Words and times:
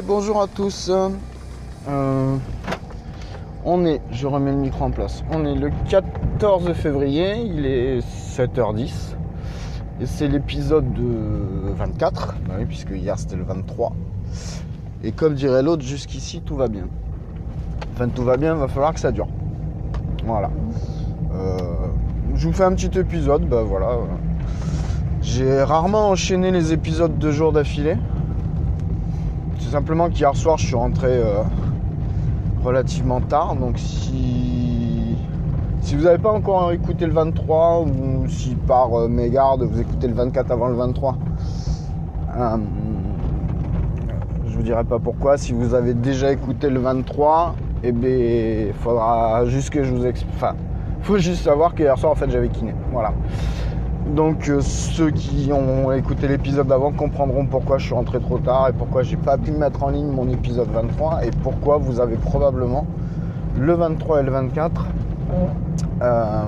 Bonjour 0.00 0.40
à 0.40 0.46
tous. 0.46 0.90
Euh, 0.90 2.36
on 3.62 3.84
est, 3.84 4.00
je 4.10 4.26
remets 4.26 4.50
le 4.50 4.56
micro 4.56 4.86
en 4.86 4.90
place. 4.90 5.22
On 5.30 5.44
est 5.44 5.54
le 5.54 5.70
14 5.90 6.72
février, 6.72 7.42
il 7.42 7.66
est 7.66 7.98
7h10. 7.98 8.90
Et 10.00 10.06
c'est 10.06 10.28
l'épisode 10.28 10.94
de 10.94 11.72
24, 11.74 12.36
bah 12.48 12.54
puisque 12.66 12.92
hier 12.92 13.18
c'était 13.18 13.36
le 13.36 13.44
23. 13.44 13.92
Et 15.04 15.12
comme 15.12 15.34
dirait 15.34 15.62
l'autre, 15.62 15.82
jusqu'ici 15.82 16.40
tout 16.40 16.56
va 16.56 16.68
bien. 16.68 16.86
Enfin 17.92 18.08
tout 18.08 18.24
va 18.24 18.38
bien, 18.38 18.54
il 18.54 18.60
va 18.60 18.68
falloir 18.68 18.94
que 18.94 19.00
ça 19.00 19.12
dure. 19.12 19.28
Voilà. 20.24 20.50
Euh, 21.34 21.58
je 22.34 22.48
vous 22.48 22.54
fais 22.54 22.64
un 22.64 22.72
petit 22.74 22.98
épisode, 22.98 23.46
bah 23.46 23.62
voilà. 23.62 23.98
J'ai 25.20 25.62
rarement 25.62 26.08
enchaîné 26.08 26.50
les 26.50 26.72
épisodes 26.72 27.18
de 27.18 27.30
jours 27.30 27.52
d'affilée. 27.52 27.98
Simplement 29.72 30.10
qu'hier 30.10 30.36
soir 30.36 30.58
je 30.58 30.66
suis 30.66 30.76
rentré 30.76 31.08
euh, 31.08 31.40
relativement 32.62 33.22
tard. 33.22 33.56
Donc 33.56 33.78
si, 33.78 35.16
si 35.80 35.96
vous 35.96 36.02
n'avez 36.02 36.18
pas 36.18 36.30
encore 36.30 36.72
écouté 36.72 37.06
le 37.06 37.14
23 37.14 37.80
ou 37.80 38.28
si 38.28 38.54
par 38.54 38.92
euh, 38.92 39.08
mégarde 39.08 39.62
vous 39.62 39.80
écoutez 39.80 40.08
le 40.08 40.12
24 40.12 40.50
avant 40.50 40.68
le 40.68 40.74
23, 40.74 41.16
euh, 42.36 42.56
je 44.46 44.54
vous 44.54 44.62
dirai 44.62 44.84
pas 44.84 44.98
pourquoi. 44.98 45.38
Si 45.38 45.54
vous 45.54 45.72
avez 45.72 45.94
déjà 45.94 46.30
écouté 46.30 46.68
le 46.68 46.78
23, 46.78 47.54
eh 47.82 47.92
bien 47.92 48.10
il 48.10 48.74
faudra 48.74 49.46
juste 49.46 49.70
que 49.70 49.84
je 49.84 49.90
vous 49.90 50.04
explique. 50.04 50.34
Enfin, 50.34 50.54
faut 51.00 51.16
juste 51.16 51.44
savoir 51.44 51.74
qu'hier 51.74 51.96
soir 51.96 52.12
en 52.12 52.16
fait 52.16 52.30
j'avais 52.30 52.50
kiné. 52.50 52.74
Voilà. 52.92 53.14
Donc 54.06 54.48
euh, 54.48 54.60
ceux 54.60 55.10
qui 55.10 55.52
ont 55.52 55.92
écouté 55.92 56.28
l'épisode 56.28 56.66
d'avant 56.66 56.92
comprendront 56.92 57.46
pourquoi 57.46 57.78
je 57.78 57.86
suis 57.86 57.94
rentré 57.94 58.20
trop 58.20 58.38
tard 58.38 58.68
et 58.68 58.72
pourquoi 58.72 59.02
j'ai 59.04 59.16
pas 59.16 59.38
pu 59.38 59.52
mettre 59.52 59.82
en 59.84 59.90
ligne 59.90 60.10
mon 60.10 60.28
épisode 60.28 60.68
23 60.70 61.24
et 61.24 61.30
pourquoi 61.42 61.78
vous 61.78 62.00
avez 62.00 62.16
probablement 62.16 62.86
le 63.58 63.72
23 63.74 64.20
et 64.20 64.22
le 64.24 64.32
24 64.32 64.86
euh, 66.02 66.42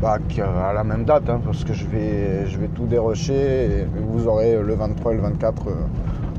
bah, 0.00 0.18
à 0.68 0.72
la 0.72 0.84
même 0.84 1.04
date 1.04 1.28
hein, 1.28 1.40
parce 1.44 1.64
que 1.64 1.74
je 1.74 1.86
vais, 1.86 2.46
je 2.46 2.58
vais 2.58 2.68
tout 2.68 2.86
dérocher 2.86 3.82
et 3.82 3.86
vous 4.08 4.26
aurez 4.26 4.60
le 4.60 4.74
23 4.74 5.12
et 5.12 5.16
le 5.16 5.22
24 5.22 5.68
euh, 5.68 5.72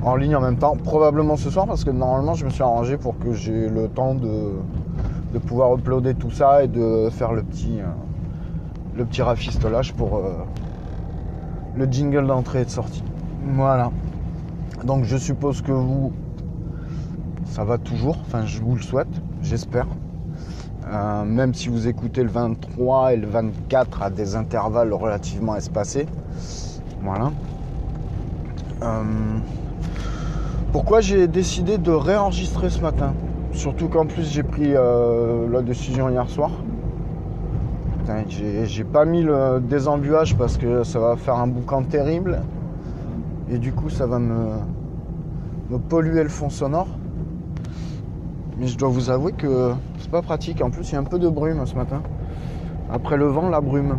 en 0.01 0.15
ligne 0.15 0.35
en 0.35 0.41
même 0.41 0.57
temps 0.57 0.75
probablement 0.75 1.37
ce 1.37 1.49
soir 1.49 1.67
parce 1.67 1.83
que 1.85 1.91
normalement 1.91 2.33
je 2.33 2.45
me 2.45 2.49
suis 2.49 2.63
arrangé 2.63 2.97
pour 2.97 3.17
que 3.19 3.31
j'ai 3.31 3.69
le 3.69 3.87
temps 3.87 4.15
de, 4.15 4.53
de 5.33 5.39
pouvoir 5.39 5.73
uploader 5.75 6.15
tout 6.15 6.31
ça 6.31 6.63
et 6.63 6.67
de 6.67 7.09
faire 7.11 7.31
le 7.31 7.43
petit 7.43 7.79
euh, 7.79 7.85
le 8.95 9.05
petit 9.05 9.21
rafistolage 9.21 9.93
pour 9.93 10.17
euh, 10.17 10.43
le 11.75 11.85
jingle 11.85 12.27
d'entrée 12.27 12.61
et 12.61 12.65
de 12.65 12.69
sortie. 12.69 13.03
Voilà. 13.55 13.91
Donc 14.83 15.05
je 15.05 15.17
suppose 15.17 15.61
que 15.61 15.71
vous, 15.71 16.11
ça 17.45 17.63
va 17.63 17.77
toujours. 17.77 18.17
Enfin, 18.25 18.45
je 18.45 18.61
vous 18.61 18.75
le 18.75 18.81
souhaite, 18.81 19.07
j'espère. 19.41 19.87
Euh, 20.87 21.23
même 21.23 21.53
si 21.53 21.69
vous 21.69 21.87
écoutez 21.87 22.23
le 22.23 22.29
23 22.29 23.13
et 23.13 23.17
le 23.17 23.27
24 23.27 24.03
à 24.03 24.09
des 24.09 24.35
intervalles 24.35 24.93
relativement 24.93 25.55
espacés. 25.55 26.05
Voilà. 27.01 27.31
Euh, 28.81 29.03
pourquoi 30.71 31.01
j'ai 31.01 31.27
décidé 31.27 31.77
de 31.77 31.91
réenregistrer 31.91 32.69
ce 32.69 32.81
matin? 32.81 33.13
Surtout 33.53 33.87
qu'en 33.87 34.05
plus 34.05 34.29
j'ai 34.31 34.43
pris 34.43 34.73
la 34.73 35.61
décision 35.61 36.09
hier 36.09 36.27
soir. 36.29 36.51
J'ai 38.27 38.83
pas 38.83 39.05
mis 39.05 39.23
le 39.23 39.61
désembuage 39.61 40.35
parce 40.35 40.57
que 40.57 40.83
ça 40.83 40.99
va 40.99 41.15
faire 41.15 41.35
un 41.35 41.47
boucan 41.47 41.83
terrible. 41.83 42.41
Et 43.49 43.57
du 43.57 43.71
coup, 43.71 43.89
ça 43.89 44.05
va 44.05 44.19
me, 44.19 44.49
me 45.69 45.77
polluer 45.77 46.23
le 46.23 46.29
fond 46.29 46.49
sonore. 46.49 46.87
Mais 48.57 48.67
je 48.67 48.77
dois 48.77 48.89
vous 48.89 49.09
avouer 49.09 49.31
que 49.31 49.71
c'est 49.99 50.11
pas 50.11 50.21
pratique. 50.21 50.61
En 50.61 50.69
plus, 50.69 50.89
il 50.89 50.93
y 50.93 50.95
a 50.95 50.99
un 50.99 51.05
peu 51.05 51.17
de 51.17 51.29
brume 51.29 51.65
ce 51.65 51.75
matin. 51.75 52.01
Après 52.91 53.17
le 53.17 53.25
vent, 53.25 53.49
la 53.49 53.61
brume. 53.61 53.97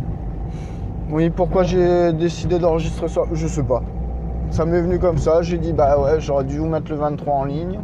Oui, 1.11 1.29
pourquoi 1.29 1.63
j'ai 1.63 2.13
décidé 2.13 2.59
d'enregistrer 2.59 3.07
ça? 3.07 3.21
Je 3.33 3.47
sais 3.47 3.63
pas. 3.63 3.81
Ça 4.51 4.65
m'est 4.65 4.81
venu 4.81 4.99
comme 4.99 5.17
ça. 5.17 5.41
J'ai 5.41 5.57
dit, 5.57 5.73
bah 5.73 5.99
ouais, 5.99 6.19
j'aurais 6.19 6.45
dû 6.45 6.59
vous 6.59 6.67
mettre 6.67 6.91
le 6.91 6.97
23 6.97 7.33
en 7.33 7.43
ligne. 7.45 7.79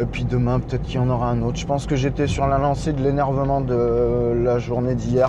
Et 0.00 0.04
puis 0.04 0.24
demain, 0.24 0.60
peut-être 0.60 0.82
qu'il 0.82 0.94
y 0.94 0.98
en 0.98 1.10
aura 1.10 1.28
un 1.30 1.42
autre. 1.42 1.58
Je 1.58 1.66
pense 1.66 1.86
que 1.86 1.96
j'étais 1.96 2.28
sur 2.28 2.46
la 2.46 2.58
lancée 2.58 2.92
de 2.92 3.02
l'énervement 3.02 3.60
de 3.60 4.32
la 4.44 4.60
journée 4.60 4.94
d'hier. 4.94 5.28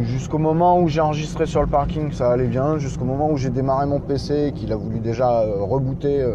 Jusqu'au 0.00 0.38
moment 0.38 0.80
où 0.80 0.88
j'ai 0.88 1.02
enregistré 1.02 1.44
sur 1.44 1.60
le 1.60 1.66
parking, 1.66 2.10
ça 2.10 2.30
allait 2.30 2.46
bien. 2.46 2.78
Jusqu'au 2.78 3.04
moment 3.04 3.30
où 3.30 3.36
j'ai 3.36 3.50
démarré 3.50 3.84
mon 3.86 4.00
PC 4.00 4.46
et 4.46 4.52
qu'il 4.52 4.72
a 4.72 4.76
voulu 4.76 5.00
déjà 5.00 5.40
rebooter 5.60 6.26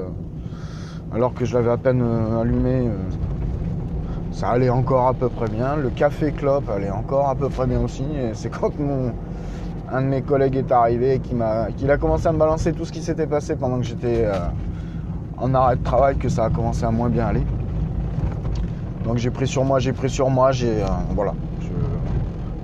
alors 1.13 1.33
que 1.33 1.45
je 1.45 1.55
l'avais 1.55 1.71
à 1.71 1.77
peine 1.77 2.03
allumé. 2.39 2.89
Ça 4.31 4.49
allait 4.49 4.69
encore 4.69 5.07
à 5.07 5.15
peu 5.15 5.29
près 5.29 5.47
bien. 5.47 5.77
Le 5.77 5.89
café 5.89 6.31
clope 6.31 6.69
allait 6.69 6.91
encore 6.91 7.27
à 7.27 7.33
peu 7.33 7.49
près 7.49 7.65
bien 7.65 7.81
aussi. 7.81 8.03
Et 8.03 8.35
c'est 8.35 8.49
quand 8.49 8.77
mon, 8.77 9.13
un 9.91 10.01
de 10.01 10.07
mes 10.07 10.21
collègues 10.21 10.57
est 10.57 10.71
arrivé 10.71 11.15
et 11.15 11.19
qu'il 11.19 11.41
a 11.91 11.97
commencé 11.97 12.27
à 12.27 12.31
me 12.33 12.37
balancer 12.37 12.73
tout 12.73 12.85
ce 12.85 12.91
qui 12.91 13.01
s'était 13.01 13.25
passé 13.25 13.55
pendant 13.55 13.79
que 13.79 13.85
j'étais 13.85 14.27
en 15.37 15.53
arrêt 15.53 15.75
de 15.75 15.83
travail 15.83 16.17
que 16.17 16.29
ça 16.29 16.45
a 16.45 16.49
commencé 16.49 16.83
à 16.83 16.91
moins 16.91 17.09
bien 17.09 17.27
aller. 17.27 17.43
Donc 19.03 19.17
j'ai 19.17 19.29
pris 19.29 19.47
sur 19.47 19.63
moi, 19.63 19.79
j'ai 19.79 19.93
pris 19.93 20.09
sur 20.09 20.29
moi, 20.29 20.51
j'ai 20.51 20.81
euh, 20.81 20.87
voilà, 21.15 21.33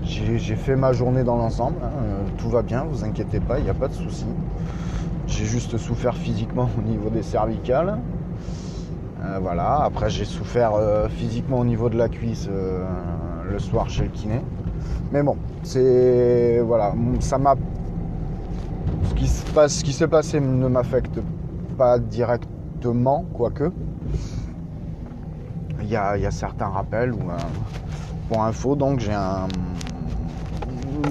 j'ai 0.05 0.55
fait 0.55 0.75
ma 0.75 0.91
journée 0.91 1.23
dans 1.23 1.37
l'ensemble. 1.37 1.77
hein, 1.83 1.89
euh, 2.01 2.23
tout 2.37 2.49
va 2.49 2.61
bien, 2.61 2.83
vous 2.83 3.05
inquiétez 3.05 3.39
pas, 3.39 3.59
il 3.59 3.63
n'y 3.63 3.69
a 3.69 3.73
pas 3.73 3.87
de 3.87 3.93
souci. 3.93 4.25
J'ai 5.27 5.45
juste 5.45 5.77
souffert 5.77 6.15
physiquement 6.15 6.69
au 6.77 6.81
niveau 6.81 7.09
des 7.09 7.23
cervicales. 7.23 7.97
Euh, 9.23 9.39
voilà. 9.41 9.83
Après 9.83 10.09
j'ai 10.09 10.25
souffert 10.25 10.73
physiquement 11.09 11.59
au 11.59 11.65
niveau 11.65 11.89
de 11.89 11.97
la 11.97 12.09
cuisse 12.09 12.49
le 13.49 13.59
soir 13.59 13.89
chez 13.89 14.03
le 14.03 14.09
kiné. 14.09 14.41
Mais 15.11 15.23
bon, 15.23 15.37
c'est 15.61 16.59
voilà, 16.59 16.93
ça 17.19 17.37
m'a 17.37 17.55
ce 19.03 19.13
qui 19.13 19.27
se 19.27 19.45
passe, 19.51 19.75
ce 19.75 19.83
qui 19.83 19.93
s'est 19.93 20.07
passé 20.07 20.39
ne 20.39 20.67
m'affecte 20.67 21.19
pas 21.77 21.99
directement, 22.83 23.25
quoique. 23.33 23.71
il 25.81 25.89
y 25.89 25.95
a 25.95 26.31
certains 26.31 26.67
rappels. 26.67 27.13
Ou, 27.13 27.29
euh, 27.29 27.37
pour 28.29 28.43
info, 28.43 28.75
donc 28.75 28.99
j'ai 28.99 29.13
un, 29.13 29.47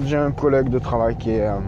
j'ai 0.05 0.17
un 0.17 0.31
collègue 0.31 0.69
de 0.69 0.79
travail 0.79 1.15
qui 1.15 1.31
est, 1.31 1.47
euh, 1.47 1.59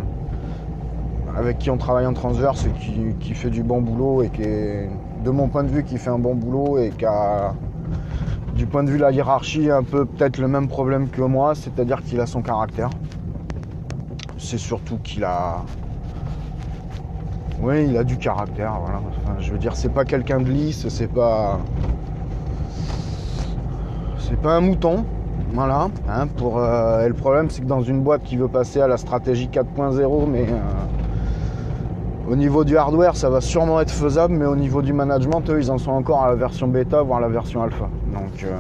avec 1.38 1.60
qui 1.60 1.70
on 1.70 1.78
travaille 1.78 2.08
en 2.08 2.14
transverse 2.14 2.66
et 2.66 2.72
qui, 2.72 3.16
qui 3.20 3.34
fait 3.34 3.50
du 3.50 3.64
bon 3.64 3.82
boulot 3.82 4.24
et 4.24 4.30
qui 4.30 4.42
est, 4.42 4.90
de 5.24 5.30
mon 5.30 5.48
point 5.48 5.64
de 5.64 5.70
vue, 5.70 5.84
qui 5.84 5.98
fait 5.98 6.10
un 6.10 6.20
bon 6.20 6.36
boulot 6.36 6.78
et 6.78 6.90
qui 6.90 7.06
a, 7.06 7.54
du 8.56 8.66
point 8.66 8.84
de 8.84 8.90
vue 8.90 8.98
de 8.98 9.04
la 9.04 9.12
hiérarchie, 9.12 9.70
un 9.70 9.84
peu 9.84 10.06
peut-être 10.06 10.38
le 10.38 10.48
même 10.48 10.68
problème 10.68 11.10
que 11.10 11.22
moi, 11.22 11.56
c'est-à-dire 11.56 12.02
qu'il 12.04 12.20
a 12.20 12.26
son 12.26 12.42
caractère. 12.42 12.90
C'est 14.38 14.58
surtout 14.60 14.98
qu'il 14.98 15.24
a, 15.24 15.64
oui, 17.62 17.86
il 17.90 17.98
a 17.98 18.04
du 18.04 18.18
caractère, 18.18 18.74
voilà. 18.84 19.00
Je 19.40 19.52
veux 19.52 19.58
dire, 19.58 19.76
c'est 19.76 19.90
pas 19.90 20.06
quelqu'un 20.06 20.40
de 20.40 20.50
lisse, 20.50 20.88
c'est 20.90 21.12
pas. 21.12 21.60
C'est 24.20 24.40
pas 24.40 24.56
un 24.56 24.62
mouton, 24.62 25.06
voilà. 25.54 25.90
hein, 26.10 26.28
euh, 26.42 27.06
et 27.06 27.08
le 27.08 27.14
problème, 27.14 27.50
c'est 27.50 27.62
que 27.62 27.68
dans 27.68 27.84
une 27.84 28.02
boîte 28.02 28.24
qui 28.24 28.38
veut 28.38 28.48
passer 28.48 28.82
à 28.82 28.88
la 28.88 28.98
stratégie 28.98 29.48
4.0, 29.48 30.26
mais 30.28 30.48
euh, 30.50 32.32
au 32.32 32.36
niveau 32.36 32.64
du 32.64 32.76
hardware, 32.76 33.16
ça 33.16 33.30
va 33.30 33.40
sûrement 33.40 33.80
être 33.80 33.92
faisable, 33.92 34.34
mais 34.34 34.46
au 34.46 34.56
niveau 34.56 34.82
du 34.82 34.94
management, 34.94 35.48
eux, 35.50 35.60
ils 35.60 35.70
en 35.72 35.78
sont 35.78 35.92
encore 35.92 36.24
à 36.24 36.30
la 36.30 36.36
version 36.36 36.68
bêta, 36.68 37.04
voire 37.04 37.20
la 37.22 37.28
version 37.30 37.62
alpha. 37.62 37.88
Donc. 38.14 38.44
euh, 38.44 38.56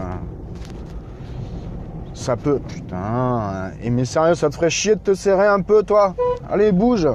ça 2.13 2.37
peut. 2.37 2.59
Putain. 2.67 3.71
Et 3.83 3.89
mais 3.89 4.05
sérieux, 4.05 4.35
ça 4.35 4.49
te 4.49 4.55
ferait 4.55 4.69
chier 4.69 4.95
de 4.95 5.01
te 5.01 5.13
serrer 5.13 5.47
un 5.47 5.61
peu, 5.61 5.83
toi? 5.83 6.15
Allez, 6.49 6.71
bouge 6.71 7.07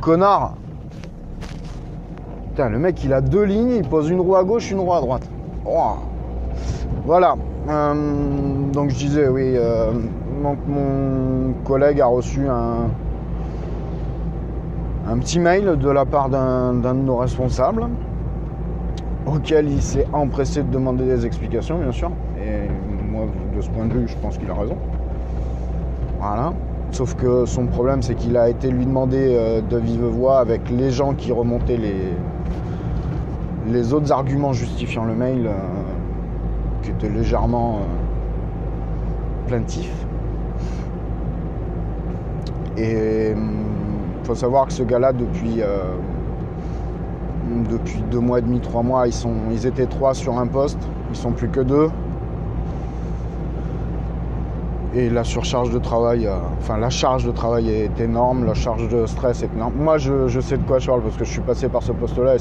Connard 0.00 0.54
Putain, 2.54 2.68
le 2.68 2.78
mec, 2.78 3.02
il 3.02 3.12
a 3.12 3.20
deux 3.20 3.42
lignes, 3.42 3.72
il 3.78 3.82
pose 3.82 4.08
une 4.10 4.20
roue 4.20 4.36
à 4.36 4.44
gauche, 4.44 4.70
une 4.70 4.78
roue 4.78 4.92
à 4.92 5.00
droite. 5.00 5.28
Voilà. 7.04 7.34
Euh, 7.68 8.70
donc 8.72 8.90
je 8.90 8.94
disais, 8.94 9.26
oui, 9.26 9.54
euh, 9.56 9.90
mon 10.40 11.52
collègue 11.64 12.00
a 12.00 12.06
reçu 12.06 12.46
un, 12.46 12.90
un 15.10 15.18
petit 15.18 15.40
mail 15.40 15.76
de 15.76 15.90
la 15.90 16.04
part 16.04 16.28
d'un 16.28 16.74
d'un 16.74 16.94
de 16.94 17.00
nos 17.00 17.16
responsables, 17.16 17.88
auquel 19.26 19.68
il 19.68 19.82
s'est 19.82 20.06
empressé 20.12 20.62
de 20.62 20.70
demander 20.70 21.06
des 21.06 21.26
explications, 21.26 21.78
bien 21.78 21.90
sûr. 21.90 22.12
Et 22.38 22.68
moi, 23.10 23.24
de 23.52 23.60
ce 23.60 23.68
point 23.70 23.86
de 23.86 23.94
vue, 23.94 24.06
je 24.06 24.16
pense 24.18 24.38
qu'il 24.38 24.48
a 24.48 24.54
raison. 24.54 24.76
Voilà. 26.20 26.52
Sauf 26.92 27.16
que 27.16 27.46
son 27.46 27.66
problème, 27.66 28.00
c'est 28.00 28.14
qu'il 28.14 28.36
a 28.36 28.48
été 28.48 28.70
lui 28.70 28.86
demander 28.86 29.34
euh, 29.36 29.60
de 29.60 29.76
vive 29.76 30.04
voix 30.04 30.38
avec 30.38 30.70
les 30.70 30.92
gens 30.92 31.14
qui 31.14 31.32
remontaient 31.32 31.76
les, 31.76 32.12
les 33.66 33.92
autres 33.92 34.12
arguments 34.12 34.52
justifiant 34.52 35.04
le 35.04 35.14
mail, 35.14 35.46
euh, 35.46 35.52
qui 36.82 36.90
étaient 36.90 37.08
légèrement 37.08 37.76
euh, 37.76 39.48
plaintifs. 39.48 40.06
Et 42.76 43.30
il 44.24 44.26
faut 44.26 44.34
savoir 44.34 44.66
que 44.66 44.72
ce 44.72 44.82
gars-là, 44.82 45.12
depuis, 45.12 45.60
euh, 45.60 45.94
depuis 47.70 48.02
deux 48.10 48.20
mois 48.20 48.40
et 48.40 48.42
demi, 48.42 48.60
trois 48.60 48.82
mois, 48.82 49.06
ils, 49.06 49.12
sont, 49.12 49.34
ils 49.50 49.66
étaient 49.66 49.86
trois 49.86 50.14
sur 50.14 50.38
un 50.38 50.46
poste, 50.46 50.80
ils 51.10 51.16
sont 51.16 51.32
plus 51.32 51.48
que 51.48 51.60
deux. 51.60 51.88
Et 54.96 55.10
la 55.10 55.24
surcharge 55.24 55.70
de 55.70 55.78
travail, 55.78 56.26
euh, 56.26 56.36
enfin 56.60 56.78
la 56.78 56.90
charge 56.90 57.26
de 57.26 57.32
travail 57.32 57.68
est 57.68 58.00
énorme, 58.00 58.44
la 58.44 58.54
charge 58.54 58.88
de 58.88 59.06
stress 59.06 59.42
est 59.42 59.52
énorme. 59.54 59.74
Moi 59.76 59.98
je, 59.98 60.40
sais 60.40 60.56
de 60.56 60.62
quoi 60.62 60.78
je 60.78 60.86
parle 60.86 61.02
parce 61.02 61.16
que 61.16 61.24
je 61.24 61.30
suis 61.30 61.40
passé 61.40 61.68
par 61.68 61.82
ce 61.82 61.90
poste-là 61.90 62.36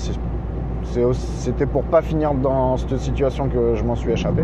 c'était 0.84 1.66
pour 1.66 1.84
pas 1.84 2.02
finir 2.02 2.34
dans 2.34 2.78
cette 2.78 2.98
situation 2.98 3.48
que 3.48 3.76
je 3.76 3.84
m'en 3.84 3.96
suis 3.96 4.12
échappé. 4.12 4.44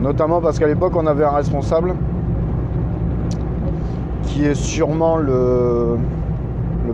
Notamment 0.00 0.40
parce 0.40 0.58
qu'à 0.58 0.66
l'époque 0.66 0.92
on 0.96 1.06
avait 1.06 1.24
un 1.24 1.30
responsable 1.30 1.94
qui 4.24 4.44
est 4.44 4.54
sûrement 4.54 5.16
le, 5.16 5.96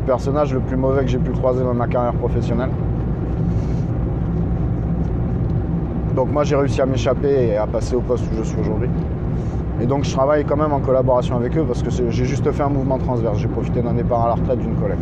personnage 0.07 0.55
le 0.55 0.61
plus 0.61 0.77
mauvais 0.77 1.03
que 1.03 1.11
j'ai 1.11 1.19
pu 1.19 1.31
croiser 1.33 1.63
dans 1.63 1.75
ma 1.75 1.87
carrière 1.87 2.15
professionnelle. 2.15 2.71
Donc 6.15 6.33
moi 6.33 6.45
j'ai 6.45 6.57
réussi 6.57 6.81
à 6.81 6.87
m'échapper 6.87 7.49
et 7.49 7.57
à 7.57 7.67
passer 7.67 7.95
au 7.95 8.01
poste 8.01 8.25
où 8.33 8.37
je 8.37 8.43
suis 8.43 8.61
aujourd'hui. 8.61 8.89
Et 9.81 9.87
donc 9.87 10.05
je 10.05 10.13
travaille 10.13 10.45
quand 10.45 10.57
même 10.57 10.73
en 10.73 10.81
collaboration 10.81 11.37
avec 11.37 11.57
eux 11.57 11.65
parce 11.65 11.83
que 11.83 11.91
j'ai 11.91 12.25
juste 12.25 12.51
fait 12.51 12.63
un 12.63 12.69
mouvement 12.69 12.99
transverse. 12.99 13.39
J'ai 13.39 13.49
profité 13.49 13.83
d'un 13.83 13.93
départ 13.95 14.25
à 14.25 14.29
la 14.29 14.35
retraite 14.35 14.59
d'une 14.59 14.75
collègue. 14.75 14.99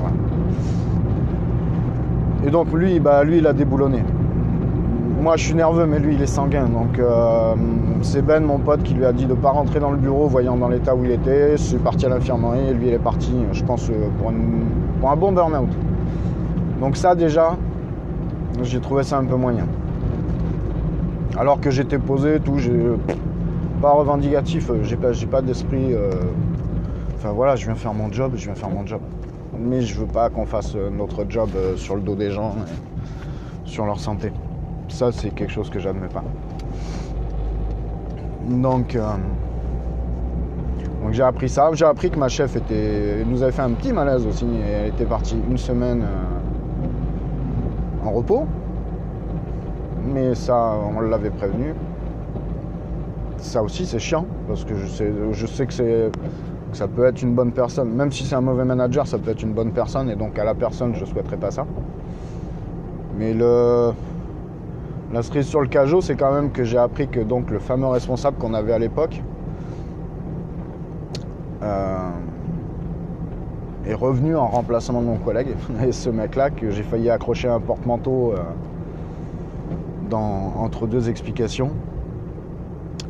Et 2.46 2.50
donc 2.50 2.72
lui, 2.72 3.00
bah, 3.00 3.24
lui 3.24 3.38
il 3.38 3.46
a 3.46 3.52
déboulonné. 3.52 4.04
Moi 5.20 5.36
je 5.36 5.44
suis 5.44 5.54
nerveux 5.54 5.86
mais 5.86 5.98
lui 5.98 6.14
il 6.14 6.22
est 6.22 6.26
sanguin. 6.26 6.68
Donc 6.68 6.98
euh, 6.98 7.54
c'est 8.02 8.22
Ben 8.22 8.44
mon 8.44 8.58
pote 8.58 8.82
qui 8.84 8.94
lui 8.94 9.04
a 9.04 9.12
dit 9.12 9.24
de 9.24 9.30
ne 9.30 9.34
pas 9.34 9.50
rentrer 9.50 9.80
dans 9.80 9.90
le 9.90 9.96
bureau 9.96 10.28
voyant 10.28 10.56
dans 10.56 10.68
l'état 10.68 10.94
où 10.94 11.04
il 11.04 11.10
était. 11.10 11.56
Suis 11.56 11.78
parti 11.78 12.06
à 12.06 12.08
l'infirmerie 12.08 12.72
lui 12.74 12.88
il 12.88 12.94
est 12.94 12.98
parti 12.98 13.34
je 13.52 13.64
pense 13.64 13.90
euh, 13.90 14.08
pour, 14.18 14.30
un 15.10 15.16
bon 15.16 15.32
burn-out. 15.32 15.68
Donc 16.80 16.96
ça 16.96 17.14
déjà, 17.14 17.56
j'ai 18.62 18.80
trouvé 18.80 19.02
ça 19.02 19.18
un 19.18 19.24
peu 19.24 19.36
moyen. 19.36 19.66
Alors 21.38 21.60
que 21.60 21.70
j'étais 21.70 21.98
posé, 21.98 22.38
tout, 22.40 22.58
pas 23.82 23.90
revendicatif, 23.90 24.70
j'ai 24.82 24.96
pas, 24.96 25.10
pas 25.30 25.42
d'esprit. 25.42 25.92
euh, 25.92 26.10
Enfin 27.18 27.32
voilà, 27.32 27.56
je 27.56 27.64
viens 27.64 27.74
faire 27.74 27.94
mon 27.94 28.12
job, 28.12 28.32
je 28.36 28.44
viens 28.44 28.54
faire 28.54 28.70
mon 28.70 28.86
job. 28.86 29.00
Mais 29.58 29.80
je 29.82 29.98
veux 29.98 30.06
pas 30.06 30.28
qu'on 30.28 30.46
fasse 30.46 30.74
euh, 30.74 30.90
notre 30.90 31.24
job 31.28 31.50
euh, 31.56 31.76
sur 31.76 31.96
le 31.96 32.02
dos 32.02 32.14
des 32.14 32.30
gens, 32.30 32.54
sur 33.64 33.86
leur 33.86 33.98
santé. 33.98 34.32
Ça, 34.88 35.12
c'est 35.12 35.30
quelque 35.30 35.52
chose 35.52 35.70
que 35.70 35.78
j'admets 35.78 36.08
pas. 36.08 36.22
Donc, 38.48 38.94
euh, 38.94 39.02
donc 41.02 41.12
j'ai 41.12 41.22
appris 41.22 41.48
ça. 41.48 41.70
J'ai 41.72 41.84
appris 41.84 42.10
que 42.10 42.18
ma 42.18 42.28
chef 42.28 42.56
était, 42.56 43.24
nous 43.26 43.42
avait 43.42 43.52
fait 43.52 43.62
un 43.62 43.72
petit 43.72 43.92
malaise 43.92 44.26
aussi. 44.26 44.46
Elle 44.68 44.88
était 44.88 45.06
partie 45.06 45.36
une 45.48 45.58
semaine 45.58 46.04
en 48.04 48.10
repos. 48.12 48.46
Mais 50.12 50.34
ça, 50.34 50.74
on 50.96 51.00
l'avait 51.00 51.30
prévenu. 51.30 51.74
Ça 53.38 53.62
aussi, 53.62 53.84
c'est 53.86 53.98
chiant 53.98 54.26
parce 54.46 54.64
que 54.64 54.74
je 54.76 55.46
sais 55.46 55.66
que, 55.66 55.72
c'est, 55.72 56.10
que 56.70 56.76
ça 56.76 56.88
peut 56.88 57.04
être 57.06 57.22
une 57.22 57.34
bonne 57.34 57.52
personne. 57.52 57.90
Même 57.94 58.12
si 58.12 58.24
c'est 58.24 58.34
un 58.34 58.40
mauvais 58.40 58.64
manager, 58.64 59.06
ça 59.06 59.18
peut 59.18 59.30
être 59.30 59.42
une 59.42 59.52
bonne 59.52 59.72
personne. 59.72 60.10
Et 60.10 60.16
donc, 60.16 60.38
à 60.38 60.44
la 60.44 60.54
personne, 60.54 60.94
je 60.94 61.04
souhaiterais 61.04 61.36
pas 61.36 61.50
ça. 61.50 61.66
Mais 63.18 63.32
le, 63.32 63.92
la 65.12 65.22
cerise 65.22 65.46
sur 65.46 65.60
le 65.60 65.68
cajot, 65.68 66.00
c'est 66.00 66.16
quand 66.16 66.32
même 66.32 66.50
que 66.50 66.64
j'ai 66.64 66.78
appris 66.78 67.08
que 67.08 67.20
donc 67.20 67.50
le 67.50 67.58
fameux 67.58 67.86
responsable 67.86 68.36
qu'on 68.38 68.54
avait 68.54 68.72
à 68.72 68.78
l'époque 68.78 69.22
euh, 71.62 72.10
est 73.86 73.94
revenu 73.94 74.36
en 74.36 74.48
remplacement 74.48 75.00
de 75.00 75.06
mon 75.06 75.16
collègue. 75.16 75.48
Et 75.86 75.92
ce 75.92 76.10
mec-là, 76.10 76.50
que 76.50 76.70
j'ai 76.70 76.82
failli 76.82 77.08
accrocher 77.10 77.48
un 77.48 77.60
porte-manteau 77.60 78.32
euh, 78.32 78.36
dans- 80.10 80.52
entre 80.58 80.86
deux 80.86 81.08
explications, 81.08 81.70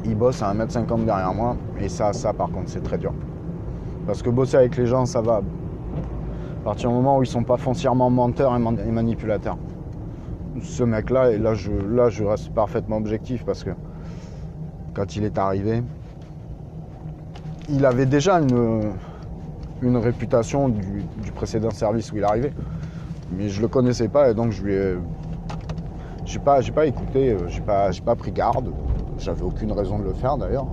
il 0.04 0.14
bosse 0.14 0.42
à 0.42 0.50
1m50 0.50 1.04
derrière 1.04 1.34
moi. 1.34 1.56
Et 1.80 1.88
ça, 1.88 2.12
ça 2.12 2.32
par 2.32 2.50
contre, 2.50 2.68
c'est 2.68 2.82
très 2.82 2.98
dur. 2.98 3.12
Parce 4.06 4.22
que 4.22 4.30
bosser 4.30 4.56
avec 4.56 4.76
les 4.76 4.86
gens, 4.86 5.06
ça 5.06 5.20
va. 5.20 5.36
À 5.40 6.64
partir 6.64 6.88
du 6.88 6.94
moment 6.96 7.18
où 7.18 7.22
ils 7.22 7.28
sont 7.28 7.44
pas 7.44 7.56
foncièrement 7.56 8.10
menteurs 8.10 8.54
et 8.56 8.58
man- 8.58 8.78
et 8.78 8.90
manipulateurs 8.90 9.56
ce 10.62 10.82
mec-là, 10.82 11.32
et 11.32 11.38
là 11.38 11.54
je, 11.54 12.24
reste 12.24 12.50
parfaitement 12.50 12.96
objectif 12.96 13.44
parce 13.44 13.64
que 13.64 13.70
quand 14.94 15.16
il 15.16 15.24
est 15.24 15.38
arrivé, 15.38 15.82
il 17.68 17.84
avait 17.84 18.06
déjà 18.06 18.40
une, 18.40 19.96
réputation 19.98 20.68
du, 20.68 21.32
précédent 21.34 21.70
service 21.70 22.12
où 22.12 22.16
il 22.16 22.24
arrivait. 22.24 22.52
Mais 23.32 23.48
je 23.48 23.60
le 23.60 23.68
connaissais 23.68 24.08
pas 24.08 24.30
et 24.30 24.34
donc 24.34 24.52
je 24.52 24.62
lui 24.62 24.74
ai. 24.74 24.96
J'ai 26.24 26.38
pas, 26.38 26.86
écouté, 26.86 27.30
euh, 27.30 27.48
j'ai 27.48 27.60
pas, 27.60 27.90
j'ai 27.90 28.02
pas 28.02 28.16
pris 28.16 28.32
garde. 28.32 28.72
J'avais 29.18 29.42
aucune 29.42 29.72
raison 29.72 29.98
de 29.98 30.04
le 30.04 30.12
faire 30.12 30.36
d'ailleurs. 30.36 30.66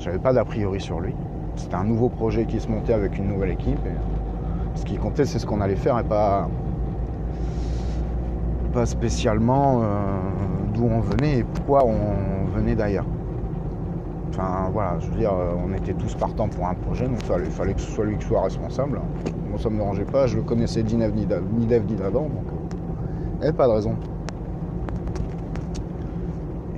J'avais 0.00 0.18
pas 0.18 0.32
d'a 0.32 0.44
priori 0.44 0.80
sur 0.80 1.00
lui. 1.00 1.14
C'était 1.56 1.74
un 1.74 1.84
nouveau 1.84 2.08
projet 2.08 2.44
qui 2.46 2.60
se 2.60 2.68
montait 2.68 2.92
avec 2.92 3.18
une 3.18 3.28
nouvelle 3.28 3.50
équipe. 3.50 3.78
Ce 4.74 4.84
qui 4.84 4.96
comptait, 4.96 5.24
c'est 5.24 5.38
ce 5.38 5.46
qu'on 5.46 5.60
allait 5.60 5.76
faire 5.76 5.98
et 5.98 6.04
pas, 6.04 6.48
pas 8.72 8.86
spécialement 8.86 9.82
euh, 9.82 9.86
d'où 10.72 10.84
on 10.84 11.00
venait 11.00 11.38
et 11.38 11.44
pourquoi 11.44 11.84
on 11.84 12.46
venait 12.56 12.74
d'ailleurs. 12.74 13.06
Enfin 14.30 14.70
voilà, 14.72 14.98
je 14.98 15.10
veux 15.10 15.18
dire, 15.18 15.32
euh, 15.32 15.52
on 15.62 15.74
était 15.74 15.92
tous 15.92 16.14
partants 16.14 16.48
pour 16.48 16.66
un 16.66 16.74
projet, 16.74 17.06
donc 17.06 17.18
il 17.20 17.50
fallait, 17.50 17.74
que 17.74 17.80
ce 17.80 17.90
soit 17.90 18.06
lui 18.06 18.16
qui 18.16 18.26
soit 18.26 18.42
responsable. 18.42 19.00
Moi 19.50 19.58
ça 19.58 19.68
me 19.68 19.76
dérangeait 19.76 20.06
pas, 20.06 20.26
je 20.26 20.36
le 20.36 20.42
connaissais 20.42 20.82
ni 20.82 21.26
Dev 21.26 21.82
ni 21.84 21.96
d'avant, 21.96 22.22
donc 22.22 22.46
il 23.34 23.38
n'y 23.40 23.44
avait 23.44 23.52
pas 23.52 23.66
de 23.66 23.72
raison. 23.72 23.94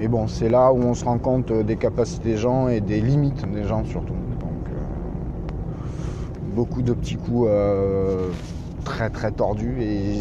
Et 0.01 0.09
bon, 0.09 0.27
c'est 0.27 0.49
là 0.49 0.73
où 0.73 0.79
on 0.79 0.95
se 0.95 1.05
rend 1.05 1.19
compte 1.19 1.53
euh, 1.53 1.63
des 1.63 1.77
capacités 1.77 2.31
des 2.31 2.37
gens 2.37 2.69
et 2.69 2.81
des 2.81 3.01
limites 3.01 3.49
des 3.53 3.63
gens 3.63 3.85
surtout. 3.85 4.15
Beaucoup 6.55 6.83
de 6.83 6.93
petits 6.93 7.17
coups 7.17 7.49
euh, 7.49 8.31
très 8.85 9.11
très 9.11 9.33
tordus 9.33 9.83
et 9.83 10.21